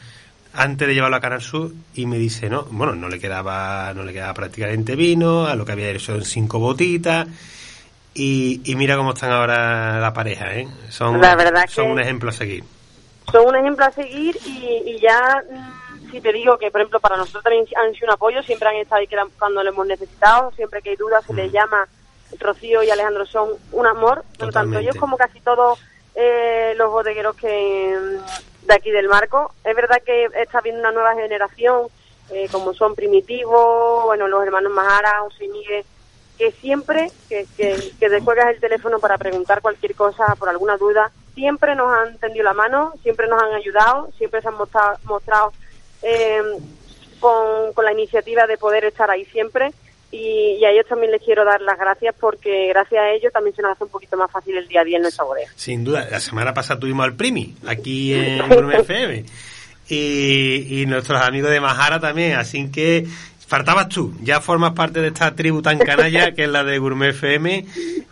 [0.53, 4.03] antes de llevarlo a Canal Sur y me dice, no, bueno, no le quedaba, no
[4.03, 7.27] le quedaba prácticamente vino, a lo que había hecho en cinco botitas.
[8.13, 10.67] Y, y mira cómo están ahora la pareja, ¿eh?
[10.89, 11.19] Son,
[11.67, 12.63] son un ejemplo a seguir.
[13.31, 17.17] Son un ejemplo a seguir y, ya, mm, si te digo que, por ejemplo, para
[17.17, 20.83] nosotros también han sido un apoyo, siempre han estado ahí cuando lo hemos necesitado, siempre
[20.83, 21.53] que hay dudas se les mm.
[21.53, 21.87] llama,
[22.39, 25.79] Rocío y Alejandro son un amor, tanto ellos como casi todos
[26.15, 27.97] eh, los bodegueros que
[28.63, 29.53] de aquí del marco.
[29.63, 31.87] Es verdad que está viendo una nueva generación,
[32.31, 35.85] eh, como son Primitivo, bueno, los hermanos Mahara, José Miguel,
[36.37, 41.11] que siempre que, que, que descuelgas el teléfono para preguntar cualquier cosa, por alguna duda,
[41.35, 45.53] siempre nos han tendido la mano, siempre nos han ayudado, siempre se han mostrado, mostrado
[46.01, 46.41] eh,
[47.19, 49.73] con, con la iniciativa de poder estar ahí siempre
[50.13, 53.63] y, a ellos también les quiero dar las gracias porque gracias a ellos también se
[53.63, 55.49] nos hace un poquito más fácil el día a día en nuestra bodega.
[55.55, 59.25] Sin duda, la semana pasada tuvimos al Primi aquí en Bruno FM
[59.89, 63.07] y, y nuestros amigos de Majara también, así que
[63.47, 67.09] faltabas tú, ya formas parte de esta tribu tan canalla que es la de Gourmet
[67.09, 67.65] FM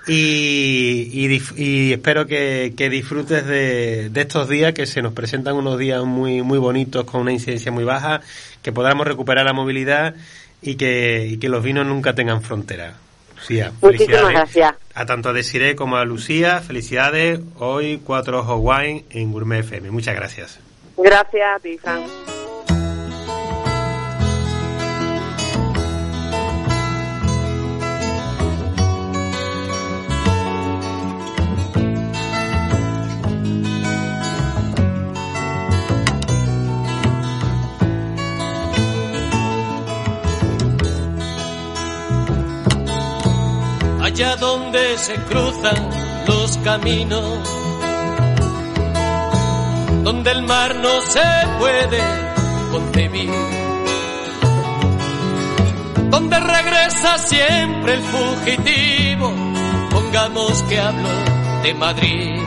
[0.08, 5.78] y, y, espero que, que disfrutes de, de, estos días que se nos presentan unos
[5.78, 8.22] días muy, muy bonitos con una incidencia muy baja,
[8.64, 10.16] que podamos recuperar la movilidad
[10.62, 12.95] y que, y que los vinos nunca tengan frontera.
[13.36, 14.76] Lucía, Muchísimas gracias.
[14.93, 17.39] A tanto a Desiree como a Lucía, felicidades.
[17.58, 19.89] Hoy Cuatro Ojos Wine en Gourmet FM.
[19.89, 20.60] Muchas gracias.
[20.97, 21.80] Gracias a ti.
[44.22, 45.90] Donde se cruzan
[46.28, 47.40] los caminos,
[50.04, 51.20] donde el mar no se
[51.58, 52.02] puede
[52.72, 53.32] concebir,
[56.12, 59.34] donde regresa siempre el fugitivo,
[59.90, 61.10] pongamos que hablo
[61.64, 62.42] de Madrid.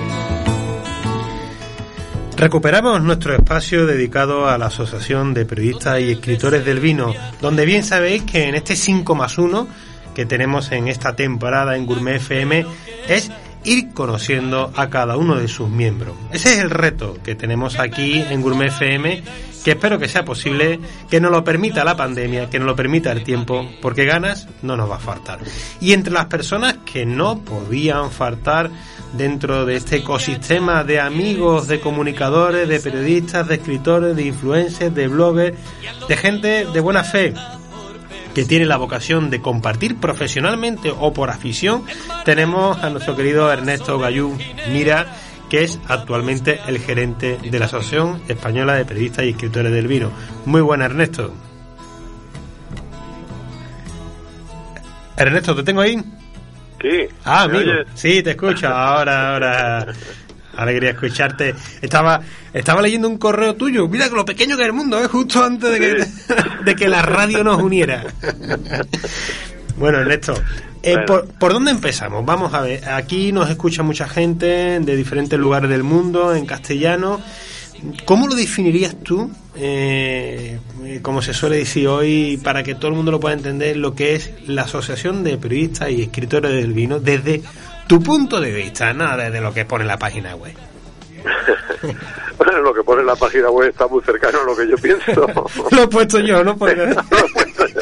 [2.37, 7.83] Recuperamos nuestro espacio dedicado a la Asociación de Periodistas y Escritores del Vino, donde bien
[7.83, 9.67] sabéis que en este 5 más 1
[10.15, 12.65] que tenemos en esta temporada en Gourmet FM
[13.09, 13.31] es
[13.65, 16.17] ir conociendo a cada uno de sus miembros.
[16.33, 19.23] Ese es el reto que tenemos aquí en Gourmet FM,
[19.65, 20.79] que espero que sea posible,
[21.11, 24.77] que nos lo permita la pandemia, que nos lo permita el tiempo, porque ganas no
[24.77, 25.41] nos va a faltar.
[25.81, 28.71] Y entre las personas que no podían faltar
[29.17, 35.09] dentro de este ecosistema de amigos, de comunicadores, de periodistas, de escritores, de influencers, de
[35.09, 35.57] bloggers,
[36.09, 37.33] de gente de buena fe,
[38.35, 41.85] que tiene la vocación de compartir profesionalmente o por afición,
[42.25, 44.37] tenemos a nuestro querido Ernesto Gallú
[44.71, 45.07] Mira,
[45.49, 50.11] que es actualmente el gerente de la Asociación Española de Periodistas y Escritores del Vino.
[50.47, 51.33] Muy buena, Ernesto.
[55.17, 55.97] Ernesto, ¿te tengo ahí?
[56.83, 57.09] Sí.
[57.25, 57.71] Ah, amigo.
[57.95, 58.69] Sí, te escucho.
[58.69, 59.87] Ahora, ahora.
[60.57, 61.55] Alegría escucharte.
[61.81, 62.21] Estaba,
[62.53, 63.89] estaba leyendo un correo tuyo.
[63.89, 65.09] Mira lo pequeño que es el mundo, ¿eh?
[65.09, 66.07] justo antes de que,
[66.65, 68.05] de que la radio nos uniera.
[69.77, 70.35] bueno, Ernesto,
[70.83, 72.25] eh, ¿por, ¿por, dónde empezamos?
[72.25, 72.89] Vamos a ver.
[72.89, 77.21] Aquí nos escucha mucha gente de diferentes lugares del mundo, en castellano.
[78.05, 80.59] ¿Cómo lo definirías tú, eh,
[81.03, 84.15] como se suele decir hoy, para que todo el mundo lo pueda entender, lo que
[84.15, 87.43] es la Asociación de Periodistas y Escritores del Vino desde
[87.87, 90.55] tu punto de vista, nada desde lo que pone la página web?
[92.39, 95.27] bueno, lo que pone la página web está muy cercano a lo que yo pienso.
[95.71, 96.57] lo he puesto yo, ¿no?
[96.61, 97.81] lo he puesto yo.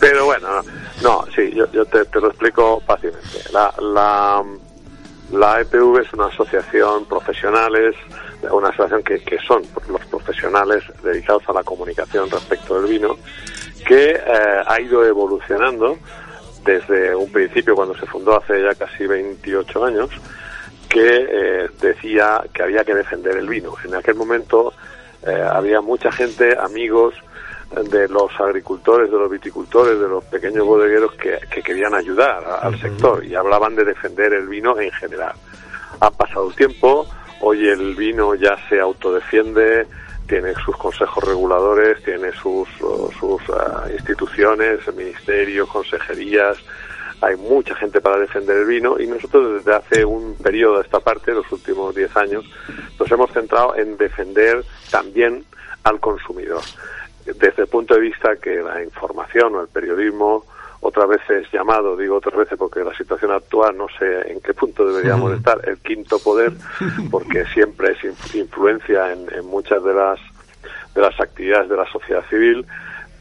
[0.00, 0.48] Pero bueno,
[1.02, 3.28] no, sí, yo, yo te, te, lo explico fácilmente.
[3.52, 4.42] La, la,
[5.32, 7.94] la EPV es una asociación profesionales,
[8.50, 13.16] una asociación que, que son los profesionales dedicados a la comunicación respecto del vino,
[13.86, 15.98] que eh, ha ido evolucionando
[16.64, 20.10] desde un principio, cuando se fundó hace ya casi 28 años,
[20.88, 23.74] que eh, decía que había que defender el vino.
[23.84, 24.72] En aquel momento
[25.26, 27.14] eh, había mucha gente, amigos
[27.90, 32.54] de los agricultores, de los viticultores, de los pequeños bodegueros que, que querían ayudar a,
[32.66, 35.32] al sector y hablaban de defender el vino en general.
[36.00, 37.06] Ha pasado el tiempo,
[37.40, 39.86] hoy el vino ya se autodefiende,
[40.26, 46.58] tiene sus consejos reguladores, tiene sus, sus uh, instituciones, ministerios, consejerías,
[47.20, 51.00] hay mucha gente para defender el vino y nosotros desde hace un periodo de esta
[51.00, 52.44] parte, los últimos 10 años,
[52.98, 55.44] nos hemos centrado en defender también
[55.84, 56.62] al consumidor.
[57.24, 60.44] Desde el punto de vista que la información o el periodismo
[60.86, 64.86] otras veces llamado, digo otras veces porque la situación actual no sé en qué punto
[64.86, 65.38] deberíamos -huh.
[65.38, 66.52] estar, el quinto poder,
[67.10, 70.20] porque siempre es influencia en, en, muchas de las
[70.94, 72.66] de las actividades de la sociedad civil,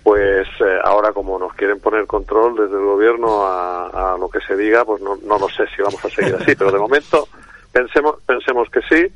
[0.04, 4.42] pues eh, ahora como nos quieren poner control desde el gobierno a, a lo que
[4.42, 7.30] se diga, pues no, no lo sé si vamos a seguir así, pero de momento
[7.72, 9.08] pensemos pensemos que sí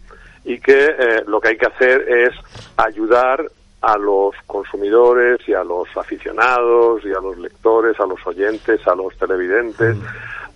[0.45, 2.33] y que eh, lo que hay que hacer es
[2.77, 3.43] ayudar
[3.87, 8.93] a los consumidores y a los aficionados y a los lectores, a los oyentes, a
[8.93, 10.03] los televidentes, mm.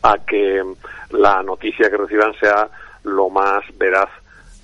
[0.03, 0.61] a que
[1.11, 2.67] la noticia que reciban sea
[3.05, 4.09] lo más veraz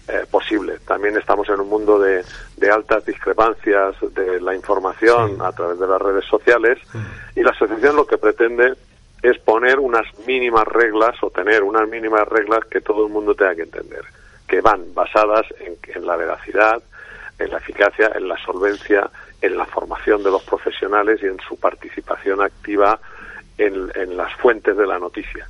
[0.10, 0.80] eh, posible.
[0.86, 2.26] También estamos en un mundo de,
[2.58, 5.42] de altas discrepancias de la información sí.
[5.42, 7.40] a través de las redes sociales mm.
[7.40, 8.74] y la asociación lo que pretende
[9.22, 13.56] es poner unas mínimas reglas o tener unas mínimas reglas que todo el mundo tenga
[13.56, 14.04] que entender,
[14.46, 16.84] que van basadas en, en la veracidad,
[17.40, 19.10] en la eficacia, en la solvencia,
[19.42, 23.00] en la formación de los profesionales y en su participación activa
[23.58, 25.48] en, en las fuentes de la noticia.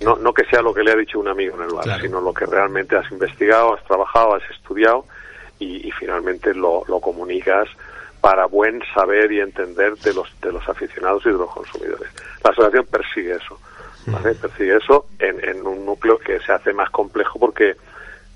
[0.00, 2.02] No, no que sea lo que le ha dicho un amigo en el bar, claro.
[2.02, 5.04] sino lo que realmente has investigado, has trabajado, has estudiado
[5.58, 7.68] y, y finalmente lo, lo, comunicas
[8.20, 12.10] para buen saber y entender de los, de los aficionados y de los consumidores.
[12.42, 13.58] La asociación persigue eso,
[14.06, 14.34] ¿vale?
[14.34, 17.76] Persigue eso en, en un núcleo que se hace más complejo porque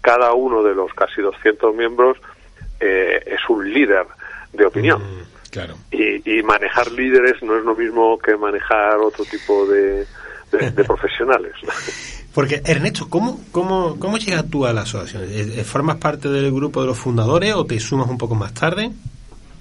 [0.01, 2.19] cada uno de los casi 200 miembros
[2.81, 4.07] eh, es un líder
[4.53, 5.03] de opinión.
[5.03, 5.75] Mm, claro.
[5.91, 10.07] Y, y, manejar líderes no es lo mismo que manejar otro tipo de,
[10.53, 11.55] de, de profesionales.
[12.35, 15.25] Porque, Ernesto, ¿cómo, cómo, ¿cómo llegas tú a la asociación?
[15.29, 18.91] ¿Eh, ¿Formas parte del grupo de los fundadores o te sumas un poco más tarde?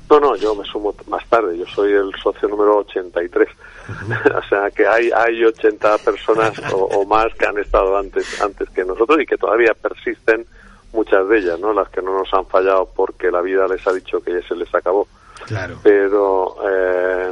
[0.09, 1.57] No, no, yo me sumo más tarde.
[1.57, 3.47] Yo soy el socio número 83.
[3.47, 4.45] Uh -huh.
[4.45, 8.69] o sea que hay, hay 80 personas o, o, más que han estado antes, antes
[8.69, 10.45] que nosotros y que todavía persisten
[10.97, 11.71] muchas de ellas, ¿no?
[11.73, 14.55] Las que no nos han fallado porque la vida les ha dicho que ya se
[14.55, 15.07] les acabó.
[15.45, 15.77] Claro.
[15.83, 17.31] Pero eh,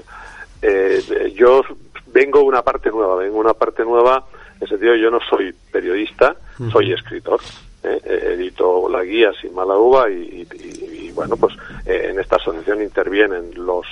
[0.61, 1.61] eh, yo
[2.07, 4.23] vengo una parte nueva, vengo una parte nueva,
[4.57, 6.35] en el sentido yo no soy periodista,
[6.71, 7.39] soy escritor.
[7.83, 7.99] ¿eh?
[8.05, 11.53] Eh, edito la guía sin mala uva y, y- y, bueno, pues
[11.85, 13.85] eh, en esta asociación intervienen los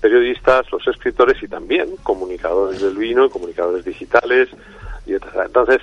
[0.00, 4.48] periodistas, los escritores y también comunicadores del vino y comunicadores digitales
[5.06, 5.44] y etcétera.
[5.46, 5.80] Entonces,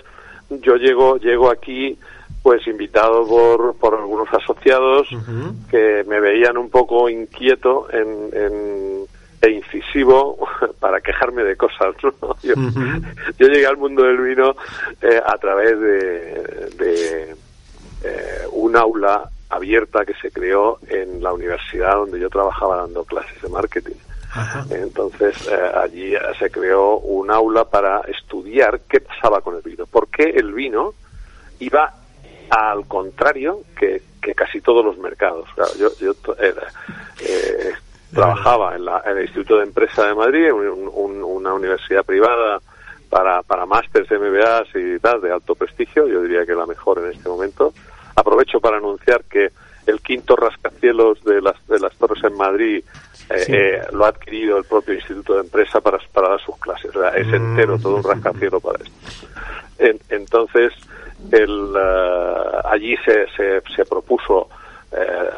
[0.50, 1.98] yo llego, llego aquí
[2.46, 5.08] pues invitado por, por algunos asociados
[5.68, 9.06] que me veían un poco inquieto en, en-
[9.42, 10.38] e incisivo
[10.80, 11.96] para quejarme de cosas.
[12.04, 12.36] ¿no?
[12.44, 12.54] Yo,
[13.40, 14.56] yo llegué al mundo del vino
[15.02, 17.36] eh, a través de, de,
[18.04, 23.42] eh, un aula abierta que se creó en la universidad donde yo trabajaba dando clases
[23.42, 23.96] de marketing.
[24.70, 29.88] Entonces eh, allí eh, se creó un aula para estudiar qué pasaba con el vino,
[29.88, 30.94] por qué el vino
[31.60, 31.92] iba
[32.50, 35.48] al contrario que, que casi todos los mercados.
[35.56, 36.68] Claro, yo yo era,
[37.22, 37.74] eh,
[38.14, 42.60] trabajaba en, la- en el Instituto de Empresa de Madrid, un- un- una universidad privada
[43.10, 47.12] para, para másters, MBAs y tal, de alto prestigio, yo diría que la mejor en
[47.12, 47.74] este momento.
[48.16, 49.50] Aprovecho para anunciar que
[49.86, 52.84] el quinto rascacielos de las, de las torres en Madrid
[53.30, 53.52] eh, Sí.
[53.54, 56.96] eh, lo ha adquirido el propio Instituto de Empresa para, para dar sus clases.
[56.96, 59.28] O sea, es entero, todo un rascacielos para esto.
[59.78, 60.74] En- entonces,
[61.32, 64.50] el, eh, allí se, se, se propuso,
[64.92, 65.30] eh,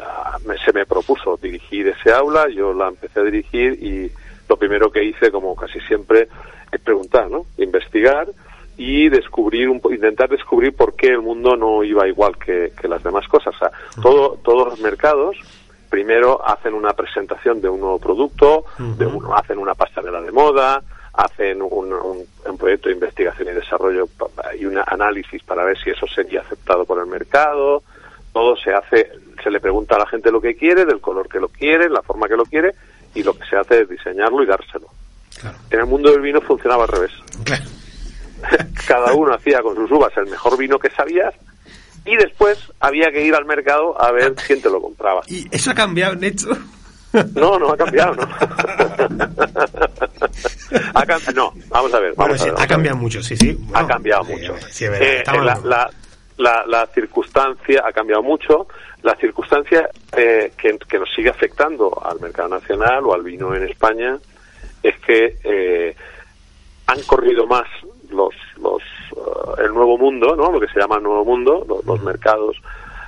[0.46, 4.10] me- se me propuso dirigir ese aula, yo la empecé a dirigir y
[4.48, 6.28] lo primero que hice, como casi siempre,
[6.72, 7.46] es preguntar, ¿no?
[7.58, 8.28] Investigar
[8.76, 13.02] y descubrir, un, intentar descubrir por qué el mundo no iba igual que, que las
[13.02, 13.54] demás cosas.
[13.56, 13.70] O sea,
[14.02, 15.36] todo, todos los mercados
[15.90, 20.82] primero hacen una presentación de un nuevo producto, de un- hacen una pasarela de moda,
[21.18, 24.08] hacen un, un- un proyecto de investigación y desarrollo
[24.58, 27.82] y un análisis para ver si eso sería aceptado por el mercado.
[28.32, 29.10] Todo se hace,
[29.42, 32.02] se le pregunta a la gente lo que quiere, del color que lo quiere, la
[32.02, 32.72] forma que lo quiere,
[33.14, 34.86] y lo que se hace es diseñarlo y dárselo.
[35.70, 37.12] En el mundo del vino funcionaba al revés.
[38.86, 41.34] Cada uno hacía con sus uvas el mejor vino que sabías
[42.04, 45.22] y después había que ir al mercado a ver quién te lo compraba.
[45.26, 46.48] ¿Y eso ha cambiado, Necho?
[47.34, 48.28] No, no ha cambiado, ¿no?
[50.94, 52.14] Ha no, vamos a ver.
[52.14, 52.68] Bueno, Vamos sí, a ver, ha ver.
[52.68, 53.58] cambiado mucho, sí, sí.
[53.74, 54.54] ha cambiado mucho.
[54.70, 55.90] Sí, es verdad, Eh, estamos la, la,
[56.36, 58.66] la, la circunstancia ha cambiado mucho.
[59.02, 63.64] La circunstancia eh, que, que nos sigue afectando al mercado nacional o al vino en
[63.64, 64.18] España
[64.82, 65.96] es que eh,
[66.86, 67.66] han corrido más
[68.10, 70.50] los, los eh, el nuevo mundo, ¿no?
[70.50, 72.56] Lo que se llama el nuevo mundo, los, los mercados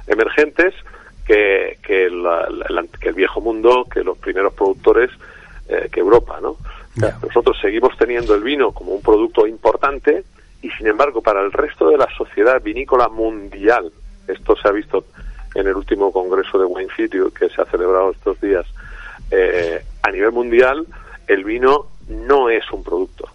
[0.06, 0.74] emergentes,
[1.26, 5.10] que, que, la- la- que el viejo mundo, que los primeros productores,
[5.68, 6.56] eh, que Europa, ¿no?
[7.22, 10.24] Nosotros seguimos teniendo el vino como un producto importante
[10.62, 13.92] y, sin embargo, para el resto de la sociedad vinícola mundial,
[14.28, 15.04] esto se ha visto
[15.54, 18.66] en el último congreso de Wine City que se ha celebrado estos días,
[19.30, 20.86] eh, a nivel mundial,
[21.26, 23.28] el vino no es un producto,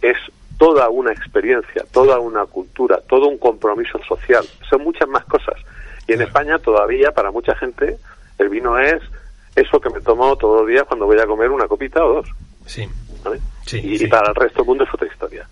[0.00, 0.16] es
[0.58, 5.56] toda una experiencia, toda una cultura, todo un compromiso social, son muchas más cosas.
[6.06, 7.98] Y en España todavía, para mucha gente,
[8.38, 9.02] el vino es
[9.54, 12.28] eso que me tomo todos los días cuando voy a comer una copita o dos.
[12.66, 12.88] Sí.
[13.78, 14.04] Y, sí.
[14.04, 15.46] y para el resto del mundo es otra historia.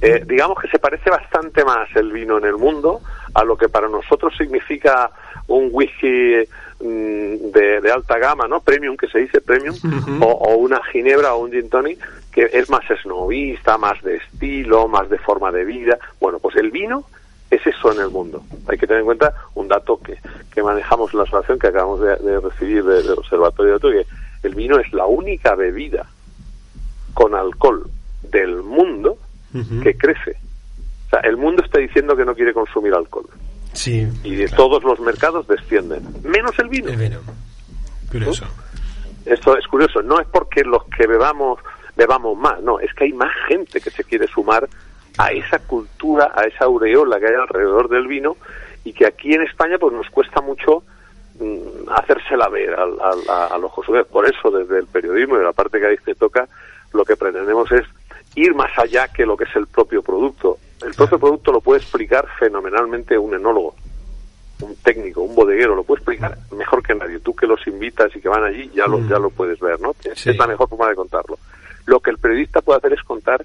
[0.00, 3.00] Eh, digamos que se parece bastante más el vino en el mundo
[3.34, 5.10] a lo que para nosotros significa
[5.46, 6.38] un whisky
[6.80, 8.60] mm, de, de alta gama, ¿no?
[8.60, 9.76] Premium, que se dice premium,
[10.20, 11.98] o, o una ginebra o un gin tonic,
[12.32, 15.98] que es más snobista, más de estilo, más de forma de vida.
[16.20, 17.04] Bueno, pues el vino
[17.50, 18.42] es eso en el mundo.
[18.68, 20.16] Hay que tener en cuenta un dato que,
[20.52, 23.92] que manejamos en la asociación que acabamos de, de recibir de- del Observatorio de Datos,
[23.92, 26.06] que el vino es la única bebida
[27.14, 27.84] con alcohol
[28.22, 29.16] del mundo
[29.82, 30.36] que crece.
[31.06, 33.26] O sea, el mundo está diciendo que no quiere consumir alcohol.
[33.74, 34.06] Sí.
[34.24, 36.02] Y de todos los mercados descienden.
[36.24, 36.88] Menos el vino.
[36.88, 37.18] El vino.
[38.10, 38.46] Curioso.
[39.26, 40.02] Esto es curioso.
[40.02, 41.58] No es porque los que bebamos
[41.96, 42.62] bebamos más.
[42.62, 44.66] No, es que hay más gente que se quiere sumar
[45.18, 48.36] a esa cultura, a esa aureola que hay alrededor del vino
[48.84, 50.82] y que aquí en España pues nos cuesta mucho
[51.38, 52.98] mm, hacérsela ver al-
[53.28, 54.10] a, a los consumidores.
[54.10, 56.48] Por eso, desde el periodismo y de la parte que a te toca,
[56.94, 57.84] lo que pretendemos es
[58.34, 60.58] ir más allá que lo que es el propio producto.
[60.84, 63.74] El propio producto lo puede explicar fenomenalmente un enólogo,
[64.62, 67.18] un técnico, un bodeguero, lo puede explicar mejor que nadie.
[67.20, 69.94] Tú que los invitas y que van allí ya lo, ya lo puedes ver, ¿no?
[70.30, 71.38] Es la mejor forma de contarlo.
[71.86, 73.44] Lo que el periodista puede hacer es contar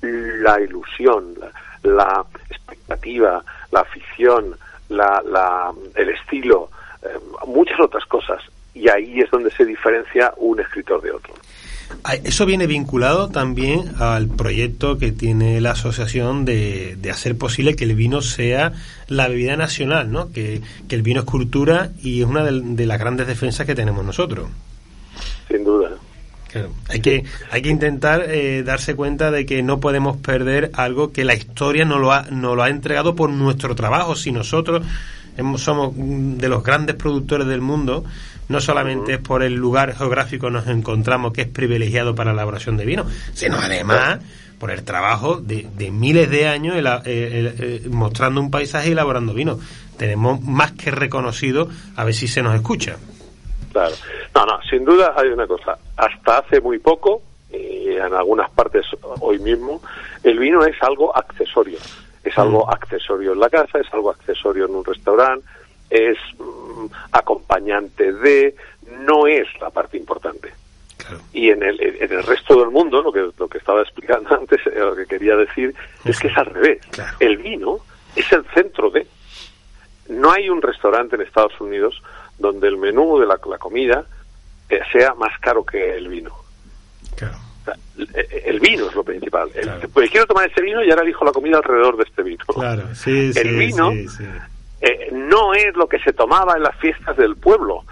[0.00, 1.50] la ilusión, la,
[1.82, 4.56] la expectativa, la afición,
[4.90, 6.70] la, la- el estilo,
[7.02, 7.08] eh,
[7.46, 8.42] muchas otras cosas.
[8.74, 11.32] Y ahí es donde se diferencia un escritor de otro.
[12.02, 17.76] Ah, Eso viene vinculado también al proyecto que tiene la asociación de, de hacer posible
[17.76, 18.72] que el vino sea
[19.08, 20.30] la bebida nacional, ¿no?
[20.32, 23.74] Que, que el vino es cultura y es una de, de las grandes defensas que
[23.74, 24.48] tenemos nosotros.
[25.48, 25.90] Sin duda.
[26.88, 31.24] Hay que, hay que intentar eh, darse cuenta de que no podemos perder algo que
[31.24, 34.14] la historia nos lo ha, nos lo ha entregado por nuestro trabajo.
[34.14, 34.86] Si nosotros
[35.56, 38.04] somos de los grandes productores del mundo,
[38.48, 42.76] no solamente es por el lugar geográfico nos encontramos que es privilegiado para la elaboración
[42.76, 44.20] de vino, sino además
[44.58, 49.58] por el trabajo de, miles de años eh, eh, mostrando un paisaje y elaborando vino.
[49.98, 52.96] Tenemos más que reconocido, a ver si se nos escucha.
[53.72, 53.94] Claro.
[54.34, 55.76] No, no, sin duda hay una cosa.
[55.96, 57.22] Hasta hace muy poco,
[57.52, 58.86] y en algunas partes
[59.20, 59.82] hoy mismo,
[60.22, 61.78] el vino es algo accesorio.
[62.22, 62.70] Es algo mm.
[62.70, 65.46] accesorio en la casa, es algo accesorio en un restaurante,
[65.94, 68.56] es mm, acompañante de,
[69.00, 70.52] no es la parte importante.
[71.32, 74.60] Y en el, en el resto del mundo, lo que, lo que estaba explicando antes,
[74.66, 75.74] eh, lo que quería decir,
[76.04, 76.80] es que es al revés.
[77.20, 77.78] El vino
[78.16, 79.06] es el centro de.
[80.08, 82.02] No hay un restaurante en Estados Unidos
[82.38, 84.04] donde el menú de la, comida
[84.68, 86.34] eh, sea más caro que el vino.
[88.44, 89.50] el, vino es lo principal.
[89.92, 92.44] pues quiero tomar este vino y ahora elijo la comida alrededor de este vino.
[93.06, 93.92] el vino
[94.84, 97.84] eh, no es lo que se tomaba en las fiestas del pueblo.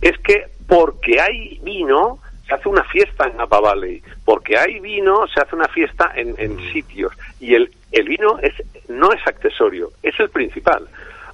[0.00, 2.18] Es que porque hay vino
[2.48, 4.02] se hace una fiesta en Napa Valley.
[4.24, 6.72] Porque hay vino se hace una fiesta en, en mm.
[6.72, 7.12] sitios.
[7.38, 8.54] Y el, el vino es,
[8.88, 10.88] no es accesorio, es el principal.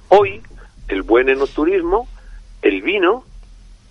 [0.09, 0.41] Hoy,
[0.89, 2.07] el buen enoturismo
[2.61, 3.23] el vino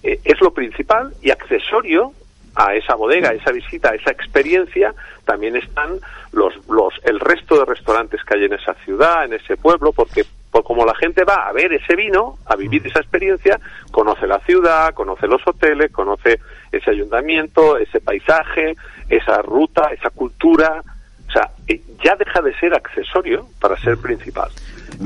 [0.03, 2.13] eh, es lo principal y accesorio
[2.55, 4.95] a esa bodega, a esa visita, a esa experiencia,
[5.25, 5.99] también están
[6.33, 10.25] los, los, el resto de restaurantes que hay en esa ciudad, en ese pueblo, porque
[10.57, 12.87] por como la gente va a ver ese vino, a vivir mm.
[12.87, 16.41] esa experiencia, conoce la ciudad, conoce los hoteles, conoce
[16.73, 18.75] ese ayuntamiento, ese paisaje,
[19.11, 20.83] esa ruta, esa cultura,
[21.29, 24.51] o sea, eh, ya deja de ser accesorio para ser principal.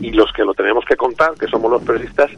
[0.01, 2.31] Y los que lo tenemos que contar, que somos los periodistas,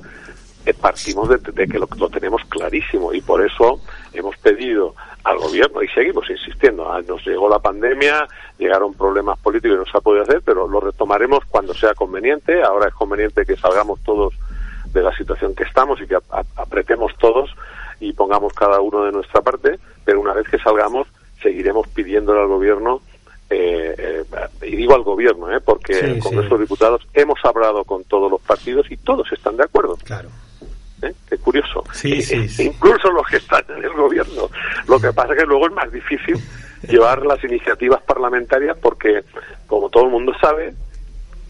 [0.81, 3.81] partimos de, que lo, tenemos clarísimo y por eso
[4.13, 4.95] hemos pedido
[5.25, 6.91] al gobierno y seguimos insistiendo.
[6.91, 8.27] Ah, nos llegó la pandemia,
[8.59, 12.63] llegaron problemas políticos y no se ha podido hacer, pero lo retomaremos cuando sea conveniente.
[12.63, 14.35] Ahora es conveniente que salgamos todos
[14.93, 16.19] de la situación que estamos y que
[16.57, 17.51] apretemos todos
[18.01, 21.07] y pongamos cada uno de nuestra parte, pero una vez que salgamos
[21.43, 23.01] seguiremos pidiéndole al gobierno
[23.51, 28.05] eh, eh, y digo al gobierno, eh, porque el Congreso de Diputados hemos hablado con
[28.05, 29.99] todos los partidos y todos están de acuerdo.
[30.05, 30.31] Claro.
[31.03, 31.15] ¿Eh?
[31.29, 31.85] Qué curioso.
[32.05, 34.49] incluso los que están en el gobierno.
[34.89, 36.37] Lo que pasa es que luego es más difícil
[36.89, 39.25] llevar las iniciativas parlamentarias porque,
[39.67, 40.75] como todo el mundo sabe,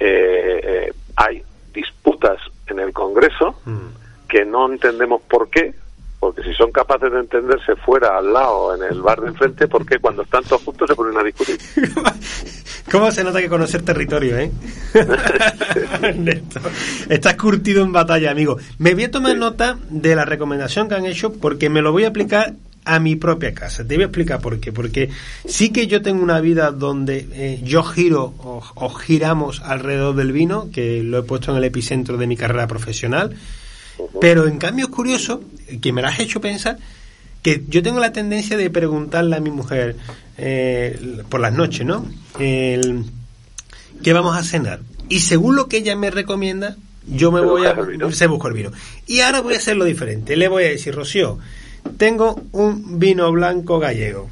[0.00, 1.42] eh, eh, hay
[1.72, 4.28] disputas en el Congreso mm.
[4.28, 5.74] que no entendemos por qué,
[6.22, 9.84] porque si son capaces de entenderse fuera, al lado, en el bar de enfrente, ¿por
[9.84, 11.58] qué cuando están todos juntos se ponen a discutir?
[12.92, 14.52] ¿Cómo se nota que conocer territorio, eh?
[17.08, 18.56] Estás curtido en batalla, amigo.
[18.78, 22.04] Me voy a tomar nota de la recomendación que han hecho porque me lo voy
[22.04, 22.54] a aplicar
[22.84, 23.84] a mi propia casa.
[23.84, 24.70] Te voy a explicar por qué.
[24.70, 25.10] Porque
[25.44, 30.68] sí que yo tengo una vida donde eh, yo giro o, giramos alrededor del vino,
[30.72, 33.34] que lo he puesto en el epicentro de mi carrera profesional
[34.20, 35.43] pero en cambio es curioso,
[35.80, 36.78] que me lo has hecho pensar,
[37.43, 39.97] que yo tengo la tendencia de preguntarle a mi mujer
[40.38, 42.07] eh, por las noches, ¿no?
[42.38, 43.05] El,
[44.03, 44.80] ¿Qué vamos a cenar?
[45.09, 46.76] Y según lo que ella me recomienda,
[47.07, 47.76] yo me voy a...
[48.12, 48.72] Se busco el vino.
[49.07, 50.36] Y ahora voy a hacerlo diferente.
[50.36, 51.38] Le voy a decir, Rocío,
[51.97, 54.30] tengo un vino blanco gallego.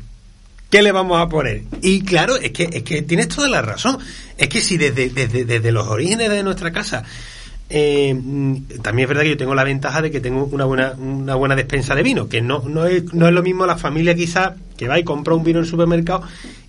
[0.71, 1.63] ¿Qué le vamos a poner?
[1.83, 3.99] Y claro, es que, es que tienes toda la razón.
[4.39, 7.05] Es que si desde, desde, desde los orígenes de nuestra casa
[7.73, 8.13] eh,
[8.83, 11.55] también es verdad que yo tengo la ventaja de que tengo una buena, una buena
[11.55, 14.89] despensa de vino, que no, no, es, no es lo mismo la familia quizá que
[14.89, 16.25] va y compra un vino en el supermercado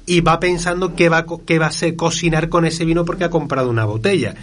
[0.06, 3.30] y va pensando qué va, qué va a ser cocinar con ese vino porque ha
[3.32, 4.36] comprado una botella.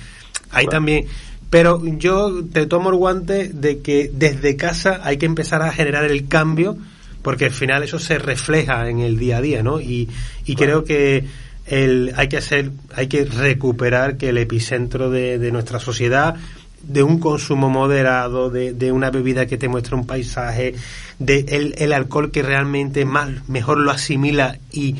[0.51, 1.07] Ahí también.
[1.49, 6.05] Pero yo te tomo el guante de que desde casa hay que empezar a generar
[6.05, 6.77] el cambio
[7.23, 9.81] porque al final eso se refleja en el día a día, ¿no?
[9.81, 10.09] Y,
[10.45, 11.25] y creo que
[11.69, 16.37] el, hay que hacer, hay que recuperar que el epicentro de, nuestra sociedad
[16.83, 20.75] de un consumo moderado, de, una bebida que te muestra un paisaje,
[21.19, 24.97] de el, alcohol que realmente más mejor lo asimila y,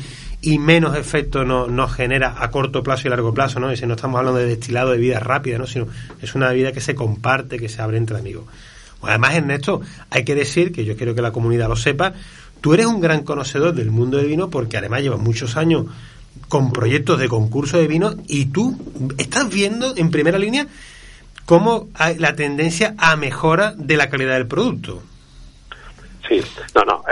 [0.59, 3.73] menos efecto nos no genera a corto plazo y largo plazo, ¿no?
[3.73, 5.67] Y si no estamos hablando de destilado de vida rápida, ¿no?
[5.67, 5.87] Sino
[6.21, 8.45] es una vida que se comparte, que se abre entre amigos.
[9.01, 12.13] además, Ernesto, hay que decir, que yo quiero que la comunidad lo sepa,
[12.61, 15.87] tú eres un gran conocedor del mundo del vino porque además llevas muchos años
[16.47, 18.77] con proyectos de concurso de vino y tú
[19.17, 20.67] estás viendo en primera línea
[21.45, 25.01] cómo hay la tendencia a mejora de la calidad del producto.
[26.27, 26.43] Sí,
[26.75, 27.03] no, no,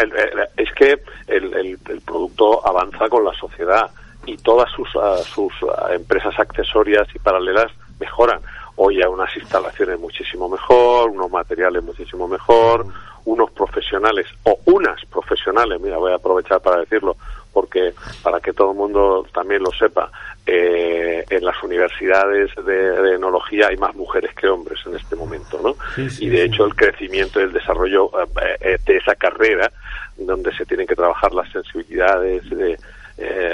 [0.55, 3.89] es que el, el, producto avanza con la sociedad
[4.27, 8.39] y todas sus, ah, sus ah, empresas accesorias y paralelas mejoran.
[8.75, 12.85] Hoy hay unas instalaciones muchísimo mejor, unos materiales muchísimo mejor,
[13.25, 17.17] unos profesionales o unas profesionales, mira, voy a aprovechar para decirlo,
[17.57, 20.11] porque para que todo el mundo también lo sepa,
[20.45, 25.75] eh, en las universidades de, enología hay más mujeres que hombres en este momento, ¿no?
[26.19, 29.71] y de hecho el crecimiento y el desarrollo eh, eh, de esa carrera,
[30.17, 32.77] donde se tienen que trabajar las sensibilidades de,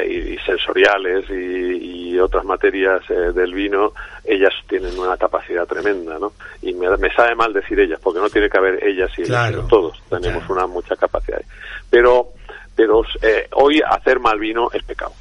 [0.05, 3.91] y, sensoriales y, otras materias del vino,
[4.23, 6.33] ellas tienen una capacidad tremenda, ¿no?
[6.61, 9.23] Y me, sabe mal decir ellas, porque no tiene que haber ellas y
[9.67, 11.41] todos tenemos una mucha capacidad.
[11.89, 12.33] Pero
[12.75, 15.13] pero eh, hoy hacer mal vino es pecado.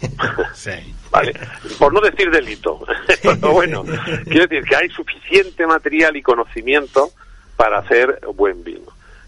[0.54, 0.70] Sí.
[1.10, 1.34] vale,
[1.78, 2.80] por no decir delito.
[3.22, 3.84] Pero bueno,
[4.24, 7.10] quiero decir que hay suficiente material y conocimiento
[7.56, 8.86] para hacer buen vino.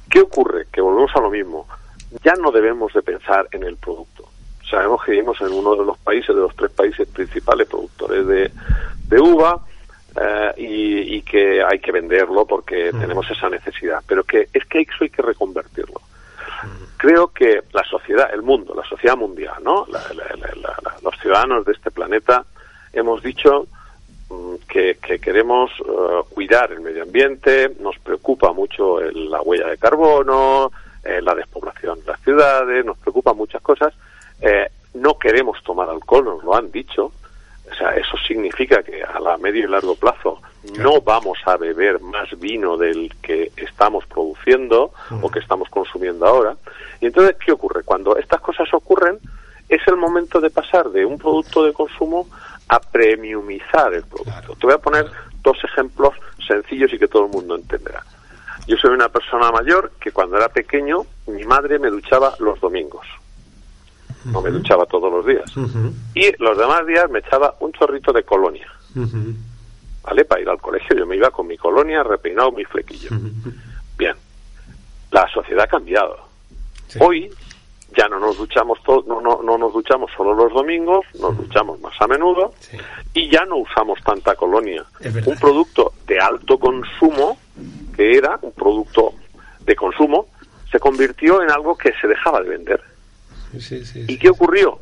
[0.09, 0.67] ¿Qué ocurre?
[0.73, 1.69] Que volvemos a lo mismo.
[2.25, 4.29] Ya no debemos de pensar en el producto.
[4.71, 8.51] Sabemos que vivimos en uno de los países, de los tres países principales productores de,
[9.09, 9.63] de uva,
[10.19, 14.03] eh, y, y, que hay que venderlo porque tenemos esa necesidad.
[14.07, 16.01] Pero que es que eso hay que reconvertirlo
[17.03, 19.87] creo que la sociedad, el mundo, la sociedad mundial, ¿no?
[21.03, 22.45] los ciudadanos de este planeta
[22.93, 23.67] hemos dicho
[24.31, 30.71] mm, que, queremos eh, cuidar el medio ambiente, nos preocupa mucho la huella de carbono,
[31.03, 33.93] eh, la despoblación de las ciudades, nos preocupa muchas cosas.
[34.41, 37.11] Eh, no queremos tomar alcohol, nos lo han dicho.
[37.69, 40.41] O sea, eso significa que a la medio y largo plazo
[40.79, 46.57] no vamos a beber más vino del que estamos produciendo o que estamos consumiendo ahora.
[47.01, 47.83] Y entonces, ¿qué ocurre?
[47.83, 49.19] Cuando estas cosas ocurren,
[49.69, 52.29] es el momento de pasar de un producto de consumo
[52.69, 54.55] a premiumizar el producto.
[54.55, 55.11] Te voy a poner
[55.43, 56.15] dos ejemplos
[56.47, 58.05] sencillos y que todo el mundo entenderá.
[58.67, 63.07] Yo soy una persona mayor que cuando era pequeño mi madre me duchaba los domingos.
[64.25, 65.51] No me duchaba todos los días.
[66.15, 68.69] Y los demás días me echaba un chorrito de colonia.
[70.03, 70.25] ¿Vale?
[70.25, 73.11] Para ir al colegio yo me iba con mi colonia, repeinado mi flequillo.
[73.99, 74.15] Bien,
[75.11, 76.19] la sociedad ha cambiado.
[77.01, 77.31] Hoy
[77.97, 81.95] ya no nos duchamos no, no, no, nos duchamos solo los domingos, nos duchamos más
[82.01, 82.53] a menudo
[83.13, 84.85] y ya no usamos tanta colonia.
[85.27, 87.39] Un producto de alto consumo,
[87.95, 89.15] que era un producto
[89.61, 90.27] de consumo,
[90.71, 92.83] se convirtió en algo que se dejaba de vender.
[94.09, 94.79] ¿Y qué ocurrió?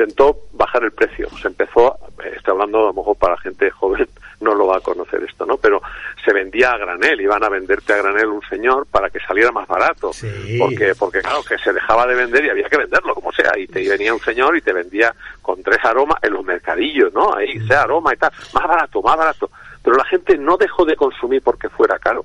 [0.00, 1.28] Intentó bajar el precio.
[1.42, 4.08] Se empezó, eh, estoy hablando a lo mejor para gente joven,
[4.40, 5.58] no lo va a conocer esto, ¿no?
[5.58, 5.82] Pero
[6.24, 9.68] se vendía a granel, iban a venderte a granel un señor para que saliera más
[9.68, 10.12] barato.
[10.58, 13.58] Porque, porque claro, que se dejaba de vender y había que venderlo, como sea.
[13.58, 17.34] Y te venía un señor y te vendía con tres aromas en los mercadillos, ¿no?
[17.34, 18.32] Ahí, sea aroma y tal.
[18.54, 19.50] Más barato, más barato.
[19.82, 22.24] Pero la gente no dejó de consumir porque fuera caro.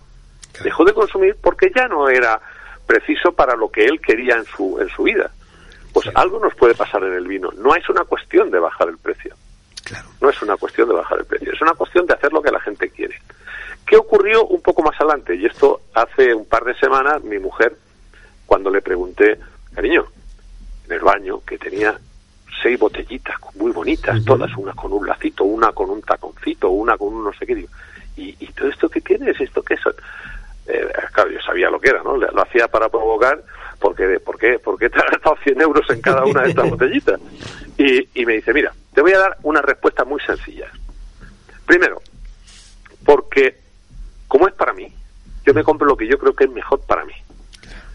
[0.63, 2.39] Dejó de consumir porque ya no era
[2.85, 5.31] preciso para lo que él quería en su, en su vida.
[5.95, 7.51] Pues algo nos puede pasar en el vino.
[7.55, 9.33] No es una cuestión de bajar el precio.
[10.19, 12.51] No es una cuestión de bajar el precio, es una cuestión de hacer lo que
[12.51, 13.15] la gente quiere.
[13.85, 15.35] ¿Qué ocurrió un poco más adelante?
[15.35, 17.77] Y esto hace un par de semanas mi mujer,
[18.45, 19.39] cuando le pregunté,
[19.73, 20.05] cariño,
[20.87, 21.97] en el baño, que tenía
[22.61, 27.13] seis botellitas muy bonitas, todas, una con un lacito, una con un taconcito, una con
[27.13, 27.69] un no sé qué, digo,
[28.17, 29.39] ¿y, todo esto qué tienes?
[29.39, 29.93] ¿Esto qué son?
[30.67, 32.17] Eh, claro, yo sabía lo que era, ¿no?
[32.17, 33.41] Lo hacía para provocar
[33.79, 36.69] porque, ¿por qué, por qué te has gastado 100 euros en cada una de estas
[36.69, 37.19] botellitas?
[37.77, 40.71] Y, y me dice, mira, te voy a dar una respuesta muy sencilla.
[41.65, 42.01] Primero,
[43.05, 43.57] porque
[44.27, 44.91] como es para mí,
[45.45, 47.13] yo me compro lo que yo creo que es mejor para mí.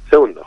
[0.08, 0.46] Segundo,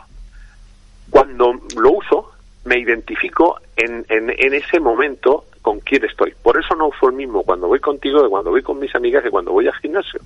[1.10, 2.32] cuando lo uso,
[2.64, 6.34] me identifico en, en, en, ese momento con quién estoy.
[6.42, 9.22] Por eso no uso el mismo cuando voy contigo de cuando voy con mis amigas
[9.22, 10.20] que cuando voy al gimnasio.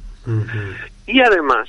[1.07, 1.69] Y además,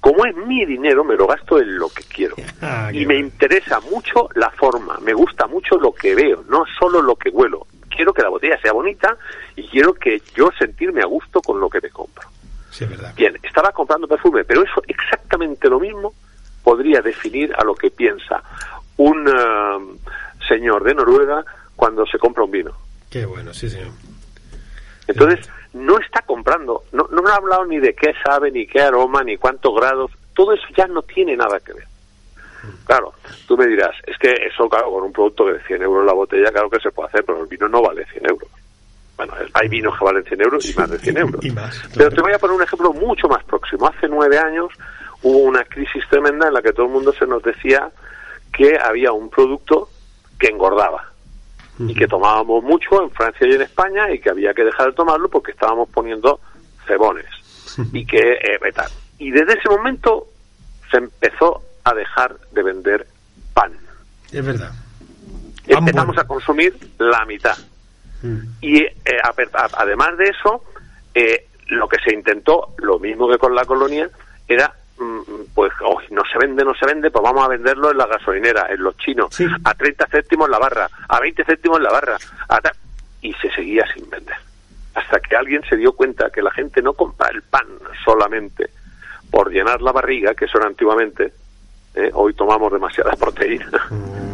[0.00, 2.36] como es mi dinero, me lo gasto en lo que quiero.
[2.62, 7.00] Ah, y me interesa mucho la forma, me gusta mucho lo que veo, no solo
[7.00, 7.66] lo que huelo.
[7.88, 9.16] Quiero que la botella sea bonita
[9.56, 12.28] y quiero que yo sentirme a gusto con lo que me compro.
[13.16, 16.12] Bien, estaba comprando perfume, pero eso exactamente lo mismo
[16.62, 18.42] podría definir a lo que piensa
[18.98, 19.96] un um,
[20.46, 21.42] señor de Noruega
[21.74, 22.72] cuando se compra un vino.
[23.08, 23.92] Qué bueno, sí, señor.
[25.10, 29.22] Entonces, no está comprando, no, no ha hablado ni de qué sabe, ni qué aroma,
[29.22, 31.86] ni cuántos grados, todo eso ya no tiene nada que ver.
[32.84, 33.14] Claro,
[33.46, 36.50] tú me dirás, es que eso, claro, con un producto de 100 euros la botella,
[36.52, 38.48] claro que se puede hacer, pero el vino no vale 100 euros.
[39.16, 41.44] Bueno, hay vinos que valen 100 euros y más de 100 euros.
[41.94, 43.86] Pero te voy a poner un ejemplo mucho más próximo.
[43.86, 44.72] Hace nueve años
[45.22, 47.90] hubo una crisis tremenda en la que todo el mundo se nos decía
[48.52, 49.90] que había un producto
[50.38, 51.09] que engordaba
[51.88, 54.92] y que tomábamos mucho en Francia y en España y que había que dejar de
[54.92, 56.40] tomarlo porque estábamos poniendo
[56.86, 57.26] cebones
[57.92, 58.90] y que eh, tal.
[59.18, 60.26] Y desde ese momento
[60.90, 63.06] se empezó a dejar de vender
[63.54, 63.72] pan.
[64.30, 64.72] Es verdad.
[65.66, 67.56] Empezamos a consumir la mitad.
[68.60, 68.92] Y eh,
[69.72, 70.62] además de eso,
[71.14, 74.10] eh, lo que se intentó, lo mismo que con la colonia,
[74.46, 74.74] era
[75.54, 78.66] pues oh, no se vende, no se vende, pues vamos a venderlo en la gasolinera,
[78.70, 79.34] en los chinos,
[79.64, 82.16] a 30 céntimos la barra, a 20 céntimos la barra,
[83.22, 84.36] y se seguía sin vender.
[84.94, 87.66] Hasta que alguien se dio cuenta que la gente no compra el pan
[88.04, 88.70] solamente
[89.30, 91.32] por llenar la barriga, que eso era antiguamente,
[91.94, 92.10] ¿eh?
[92.14, 94.30] hoy tomamos demasiadas proteínas mm,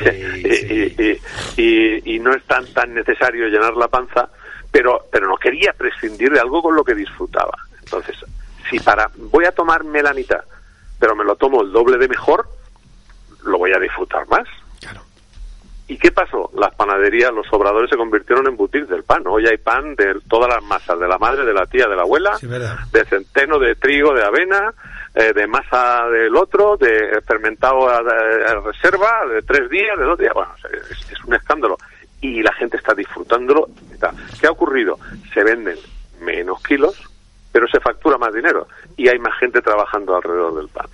[1.56, 4.28] y, y, no es tan, tan necesario llenar la panza,
[4.70, 7.56] pero, pero no quería prescindir de algo con lo que disfrutaba.
[7.80, 8.16] Entonces,
[8.68, 10.42] si para voy a tomarme la mitad,
[10.98, 12.48] pero me lo tomo el doble de mejor,
[13.44, 14.46] lo voy a disfrutar más.
[15.90, 16.50] ¿Y qué pasó?
[16.54, 19.22] Las panaderías, los obradores se convirtieron en boutiques del pan.
[19.26, 22.02] Hoy hay pan de todas las masas, de la madre, de la tía, de la
[22.02, 22.36] abuela,
[22.92, 24.74] de centeno, de trigo, de avena,
[25.14, 28.02] eh, de masa del otro, de fermentado a,
[28.66, 30.34] reserva, de tres días, de dos días.
[30.34, 30.52] Bueno,
[30.90, 31.78] es, es, un escándalo.
[32.20, 33.68] Y la gente está disfrutándolo.
[34.38, 34.98] ¿Qué ha ocurrido?
[35.32, 35.78] Se venden
[36.20, 37.02] menos kilos,
[37.58, 38.68] pero se factura más dinero.
[38.96, 40.86] Y hay más gente trabajando alrededor del pan.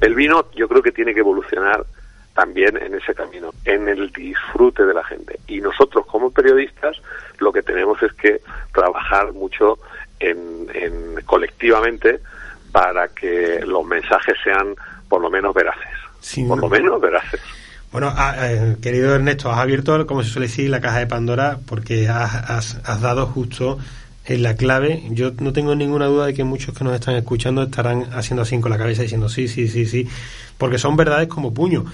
[0.00, 1.86] El vino yo creo que tiene que evolucionar
[2.34, 5.38] también en ese camino, en el disfrute de la gente.
[5.46, 7.00] Y nosotros como periodistas
[7.38, 8.40] lo que tenemos es que
[8.74, 9.78] trabajar mucho
[10.18, 10.66] en,
[11.26, 12.18] colectivamente
[12.72, 14.74] para que los mensajes sean
[15.08, 16.48] por lo menos veraces.
[16.48, 17.40] por lo menos veraces.
[17.92, 21.58] Bueno, ah, eh, querido Ernesto, has abierto, como se suele decir, la caja de Pandora
[21.68, 23.78] porque has, has dado justo
[24.26, 25.02] en la clave.
[25.10, 28.58] Yo no tengo ninguna duda de que muchos que nos están escuchando estarán haciendo así
[28.60, 30.06] con la cabeza diciendo sí, sí, sí, sí,
[30.58, 31.84] porque son verdades como puño.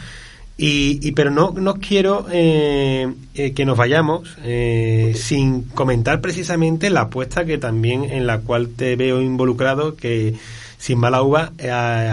[0.58, 7.02] Y, pero no, no quiero eh, eh, que nos vayamos eh, sin comentar precisamente la
[7.02, 10.34] apuesta que también en la cual te veo involucrado que
[10.78, 11.52] sin mala uva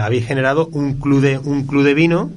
[0.02, 2.32] habéis generado un club de un club de vino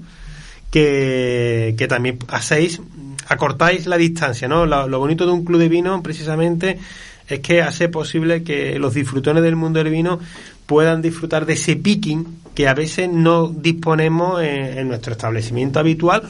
[0.71, 2.81] que, que también hacéis
[3.27, 6.79] acortáis la distancia no lo bonito de un club de vino precisamente
[7.27, 10.19] es que hace posible que los disfrutones del mundo del vino
[10.65, 12.25] puedan disfrutar de ese picking
[12.55, 16.23] que a veces no disponemos en, nuestro establecimiento habitual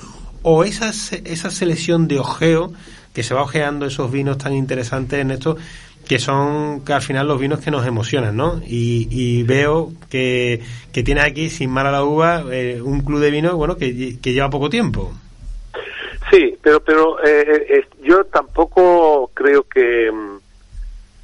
[0.43, 2.71] o esa, esa selección de ojeo
[3.13, 5.57] que se va ojeando esos vinos tan interesantes en esto
[6.07, 8.61] que son que al final los vinos que nos emocionan, ¿no?
[8.65, 10.61] Y, veo que,
[10.93, 14.33] que tienes aquí, sin mala la uva, eh, un club de vino, bueno, que, que
[14.33, 15.13] lleva poco tiempo.
[16.31, 20.37] Sí, pero pero eh, eh, yo tampoco creo que mm,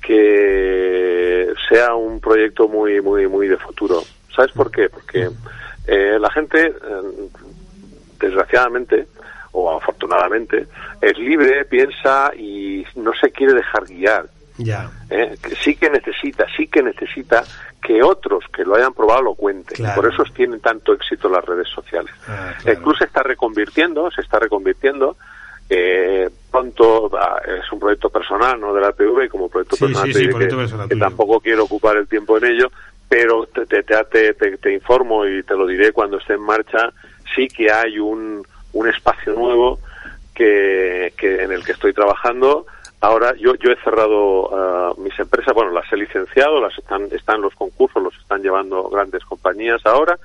[0.06, 4.04] que sea un proyecto muy muy muy de futuro.
[4.36, 4.89] ¿Sabes por qué?
[4.89, 5.30] Porque
[5.88, 7.30] eh, la gente, eh,
[8.20, 9.08] desgraciadamente
[9.51, 10.68] o afortunadamente,
[11.01, 14.26] es libre, piensa y no se quiere dejar guiar.
[14.58, 14.89] Ya.
[15.10, 15.36] ¿Eh?
[15.64, 17.43] sí que necesita, sí que necesita
[17.82, 19.86] que otros que lo hayan probado lo cuenten.
[19.95, 22.14] Por eso tienen tanto éxito las redes sociales.
[22.28, 25.18] Ah, El club se está reconvirtiendo, se está reconvirtiendo
[25.76, 27.09] eh, pronto
[27.47, 30.11] es un proyecto personal, no de la TV, como proyecto personal,
[30.88, 32.71] que, tampoco quiero ocupar el tiempo en ello,
[33.09, 36.93] pero te, te, te, informo y te lo diré cuando esté en marcha,
[37.36, 39.80] sí que hay un, un espacio nuevo
[40.34, 42.67] que, que en el que estoy trabajando
[43.04, 47.41] Ahora yo, yo he cerrado uh, mis empresas, bueno, las he licenciado, las están, están
[47.41, 50.18] los concursos, los están llevando grandes compañías ahora.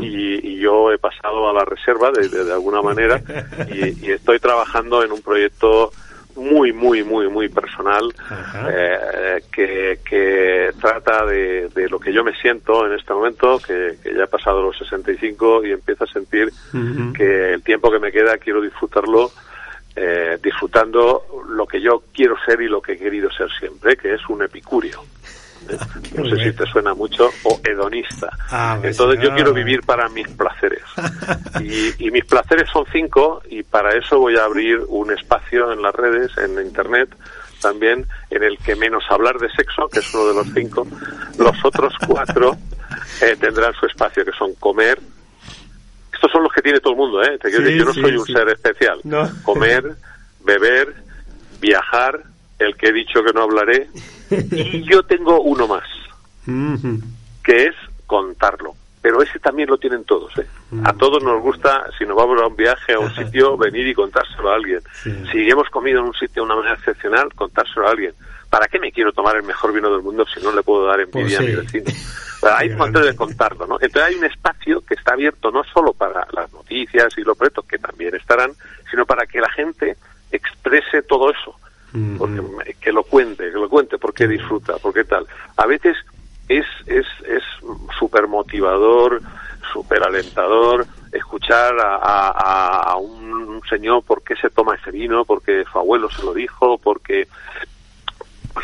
[0.00, 3.20] Y, yo he pasado a la reserva de, de, alguna manera.
[3.68, 5.90] Y, y, estoy trabajando en un proyecto
[6.36, 8.04] muy, muy, muy, muy personal
[8.70, 13.98] eh, que, que trata de, de, lo que yo me siento en este momento, que,
[14.00, 16.52] que ya he pasado los 65 y empiezo a sentir
[17.16, 19.32] que el tiempo que me queda quiero disfrutarlo
[19.96, 24.14] eh, disfrutando lo que yo quiero ser y lo que he querido ser siempre, que
[24.14, 25.02] es un epicurio.
[25.68, 25.78] ¿eh?
[26.16, 28.28] no sé si te suena mucho, o hedonista.
[28.50, 30.82] Ah, pues Entonces yo quiero vivir para mis placeres.
[31.60, 35.82] Y, y, mis placeres son cinco y para eso voy a abrir un espacio en
[35.82, 37.14] las redes, en Internet,
[37.60, 40.86] también en el que menos hablar de sexo, que es uno de los cinco,
[41.38, 42.56] los otros cuatro
[43.22, 44.98] eh, tendrán su espacio, que son comer,
[46.22, 47.36] estos son los que tiene todo el mundo, ¿eh?
[47.50, 49.00] yo no soy un ser especial.
[49.42, 49.96] Comer,
[50.44, 50.94] beber,
[51.60, 52.22] viajar,
[52.60, 53.88] el que he dicho que no hablaré,
[54.30, 55.82] y yo tengo uno más,
[57.42, 57.74] que es
[58.06, 58.74] contarlo.
[59.00, 60.46] Pero ese también lo tienen todos, ¿eh?
[60.84, 63.94] A todos nos gusta, si nos vamos a un viaje, a un sitio, venir y
[63.94, 64.78] contárselo a alguien.
[65.32, 68.14] Si hemos comido en un sitio de una manera excepcional, contárselo a alguien.
[68.48, 71.00] ¿Para qué me quiero tomar el mejor vino del mundo si no le puedo dar
[71.00, 71.86] envidia pues a mi vecino?
[72.42, 73.74] hay un momento de contarlo, ¿no?
[73.80, 77.64] Entonces hay un espacio que está abierto no solo para las noticias y los proyectos,
[77.66, 78.52] que también estarán,
[78.90, 79.96] sino para que la gente
[80.30, 81.56] exprese todo eso.
[82.16, 82.40] Porque,
[82.80, 85.26] que lo cuente, que lo cuente, porque disfruta, porque tal.
[85.58, 85.94] A veces
[86.48, 87.42] es es es
[87.98, 89.20] súper motivador,
[89.72, 92.28] súper alentador escuchar a,
[92.92, 96.78] a, un señor por qué se toma ese vino, porque su abuelo se lo dijo,
[96.78, 97.28] porque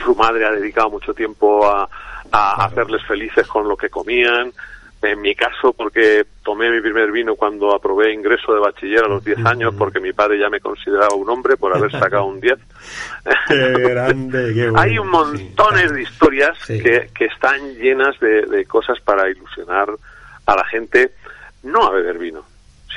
[0.03, 1.89] su madre ha dedicado mucho tiempo a,
[2.33, 4.53] a hacerles felices con lo que comían.
[5.01, 9.25] En mi caso, porque tomé mi primer vino cuando aprobé ingreso de bachiller a los
[9.25, 12.59] 10 años, porque mi padre ya me consideraba un hombre por haber sacado un 10.
[13.49, 14.81] Qué grande, qué bueno.
[14.81, 19.89] Hay un montones de historias que, que están llenas de, de cosas para ilusionar
[20.47, 21.13] a la gente,
[21.63, 22.45] no a beber vino,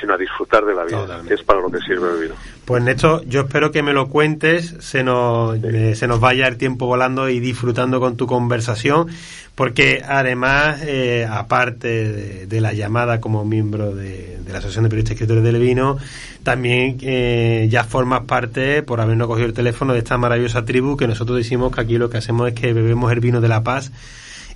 [0.02, 2.34] sino a disfrutar de la vida, que es para lo que sirve el vino.
[2.64, 6.56] Pues Néstor, yo espero que me lo cuentes, se nos, eh, se nos vaya el
[6.56, 9.06] tiempo volando y disfrutando con tu conversación,
[9.54, 14.90] porque además, eh, aparte de, de, la llamada como miembro de, de, la Asociación de
[14.90, 15.98] Periodistas y Escritores del Vino,
[16.42, 21.06] también eh, ya formas parte, por habernos cogido el teléfono, de esta maravillosa tribu que
[21.06, 23.92] nosotros decimos que aquí lo que hacemos es que bebemos el vino de la paz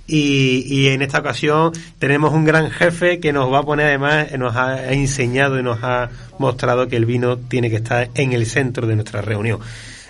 [0.07, 4.55] y, en esta ocasión tenemos un gran jefe que nos va a poner además, nos
[4.55, 8.87] ha enseñado y nos ha mostrado que el vino tiene que estar en el centro
[8.87, 9.59] de nuestra reunión.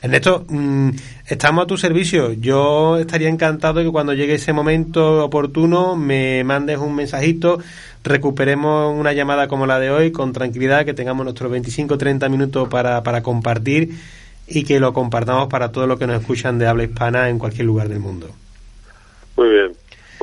[0.02, 0.92] Ernesto, mmm,
[1.26, 2.34] estamos a tu servicio.
[2.34, 7.60] Yo estaría encantado que cuando llegue ese momento oportuno me mandes un mensajito,
[8.04, 13.02] recuperemos una llamada como la de hoy con tranquilidad, que tengamos nuestros 25-30 minutos para,
[13.02, 13.96] para compartir
[14.48, 17.66] y que lo compartamos para todos los que nos escuchan de habla hispana en cualquier
[17.66, 18.30] lugar del mundo.
[19.36, 19.77] Muy bien.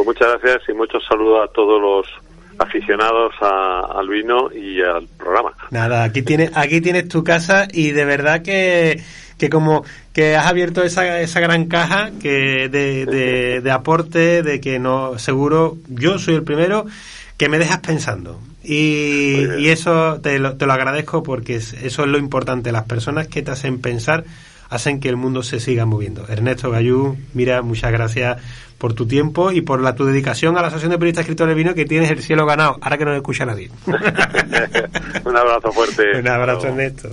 [0.04, 2.06] Pues muchas gracias y muchos saludos a todos los
[2.58, 5.52] aficionados a, al vino y al programa.
[5.70, 9.02] Nada, aquí tienes, aquí tienes tu casa y de verdad que,
[9.38, 14.60] que como que has abierto esa, esa gran caja que de, de, de aporte, de
[14.60, 16.84] que no, seguro, yo soy el primero
[17.38, 18.40] que me dejas pensando.
[18.62, 22.84] Y, y eso te lo, te lo agradezco porque es, eso es lo importante, las
[22.84, 24.24] personas que te hacen pensar
[24.74, 26.26] hacen que el mundo se siga moviendo.
[26.28, 28.42] Ernesto Gallú, mira, muchas gracias
[28.76, 31.54] por tu tiempo y por la tu dedicación a la Asociación de Periodistas Escritores de
[31.54, 33.70] Vino que tienes el cielo ganado, ahora que no lo escucha nadie.
[35.24, 36.18] Un abrazo fuerte.
[36.18, 37.08] Un abrazo, Ernesto.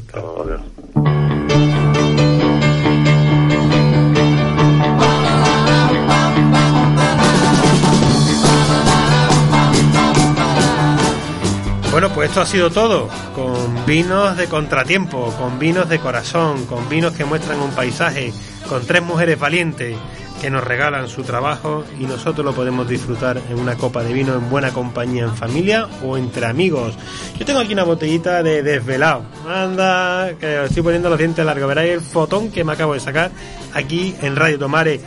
[11.92, 16.88] Bueno, pues esto ha sido todo, con vinos de contratiempo, con vinos de corazón, con
[16.88, 18.32] vinos que muestran un paisaje,
[18.70, 19.98] con tres mujeres valientes
[20.42, 24.34] que nos regalan su trabajo y nosotros lo podemos disfrutar en una copa de vino
[24.34, 26.96] en buena compañía, en familia o entre amigos.
[27.38, 29.26] Yo tengo aquí una botellita de desvelado.
[29.46, 31.68] Anda, que estoy poniendo los dientes largos.
[31.68, 33.32] Veréis el fotón que me acabo de sacar
[33.74, 35.02] aquí en Radio Tomare.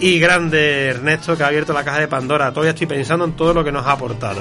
[0.00, 2.50] Y grande Ernesto que ha abierto la caja de Pandora.
[2.50, 4.40] Todavía estoy pensando en todo lo que nos ha aportado.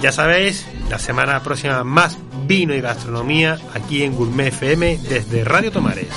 [0.00, 5.72] Ya sabéis, la semana próxima más vino y gastronomía aquí en Gourmet FM desde Radio
[5.72, 6.08] Tomares.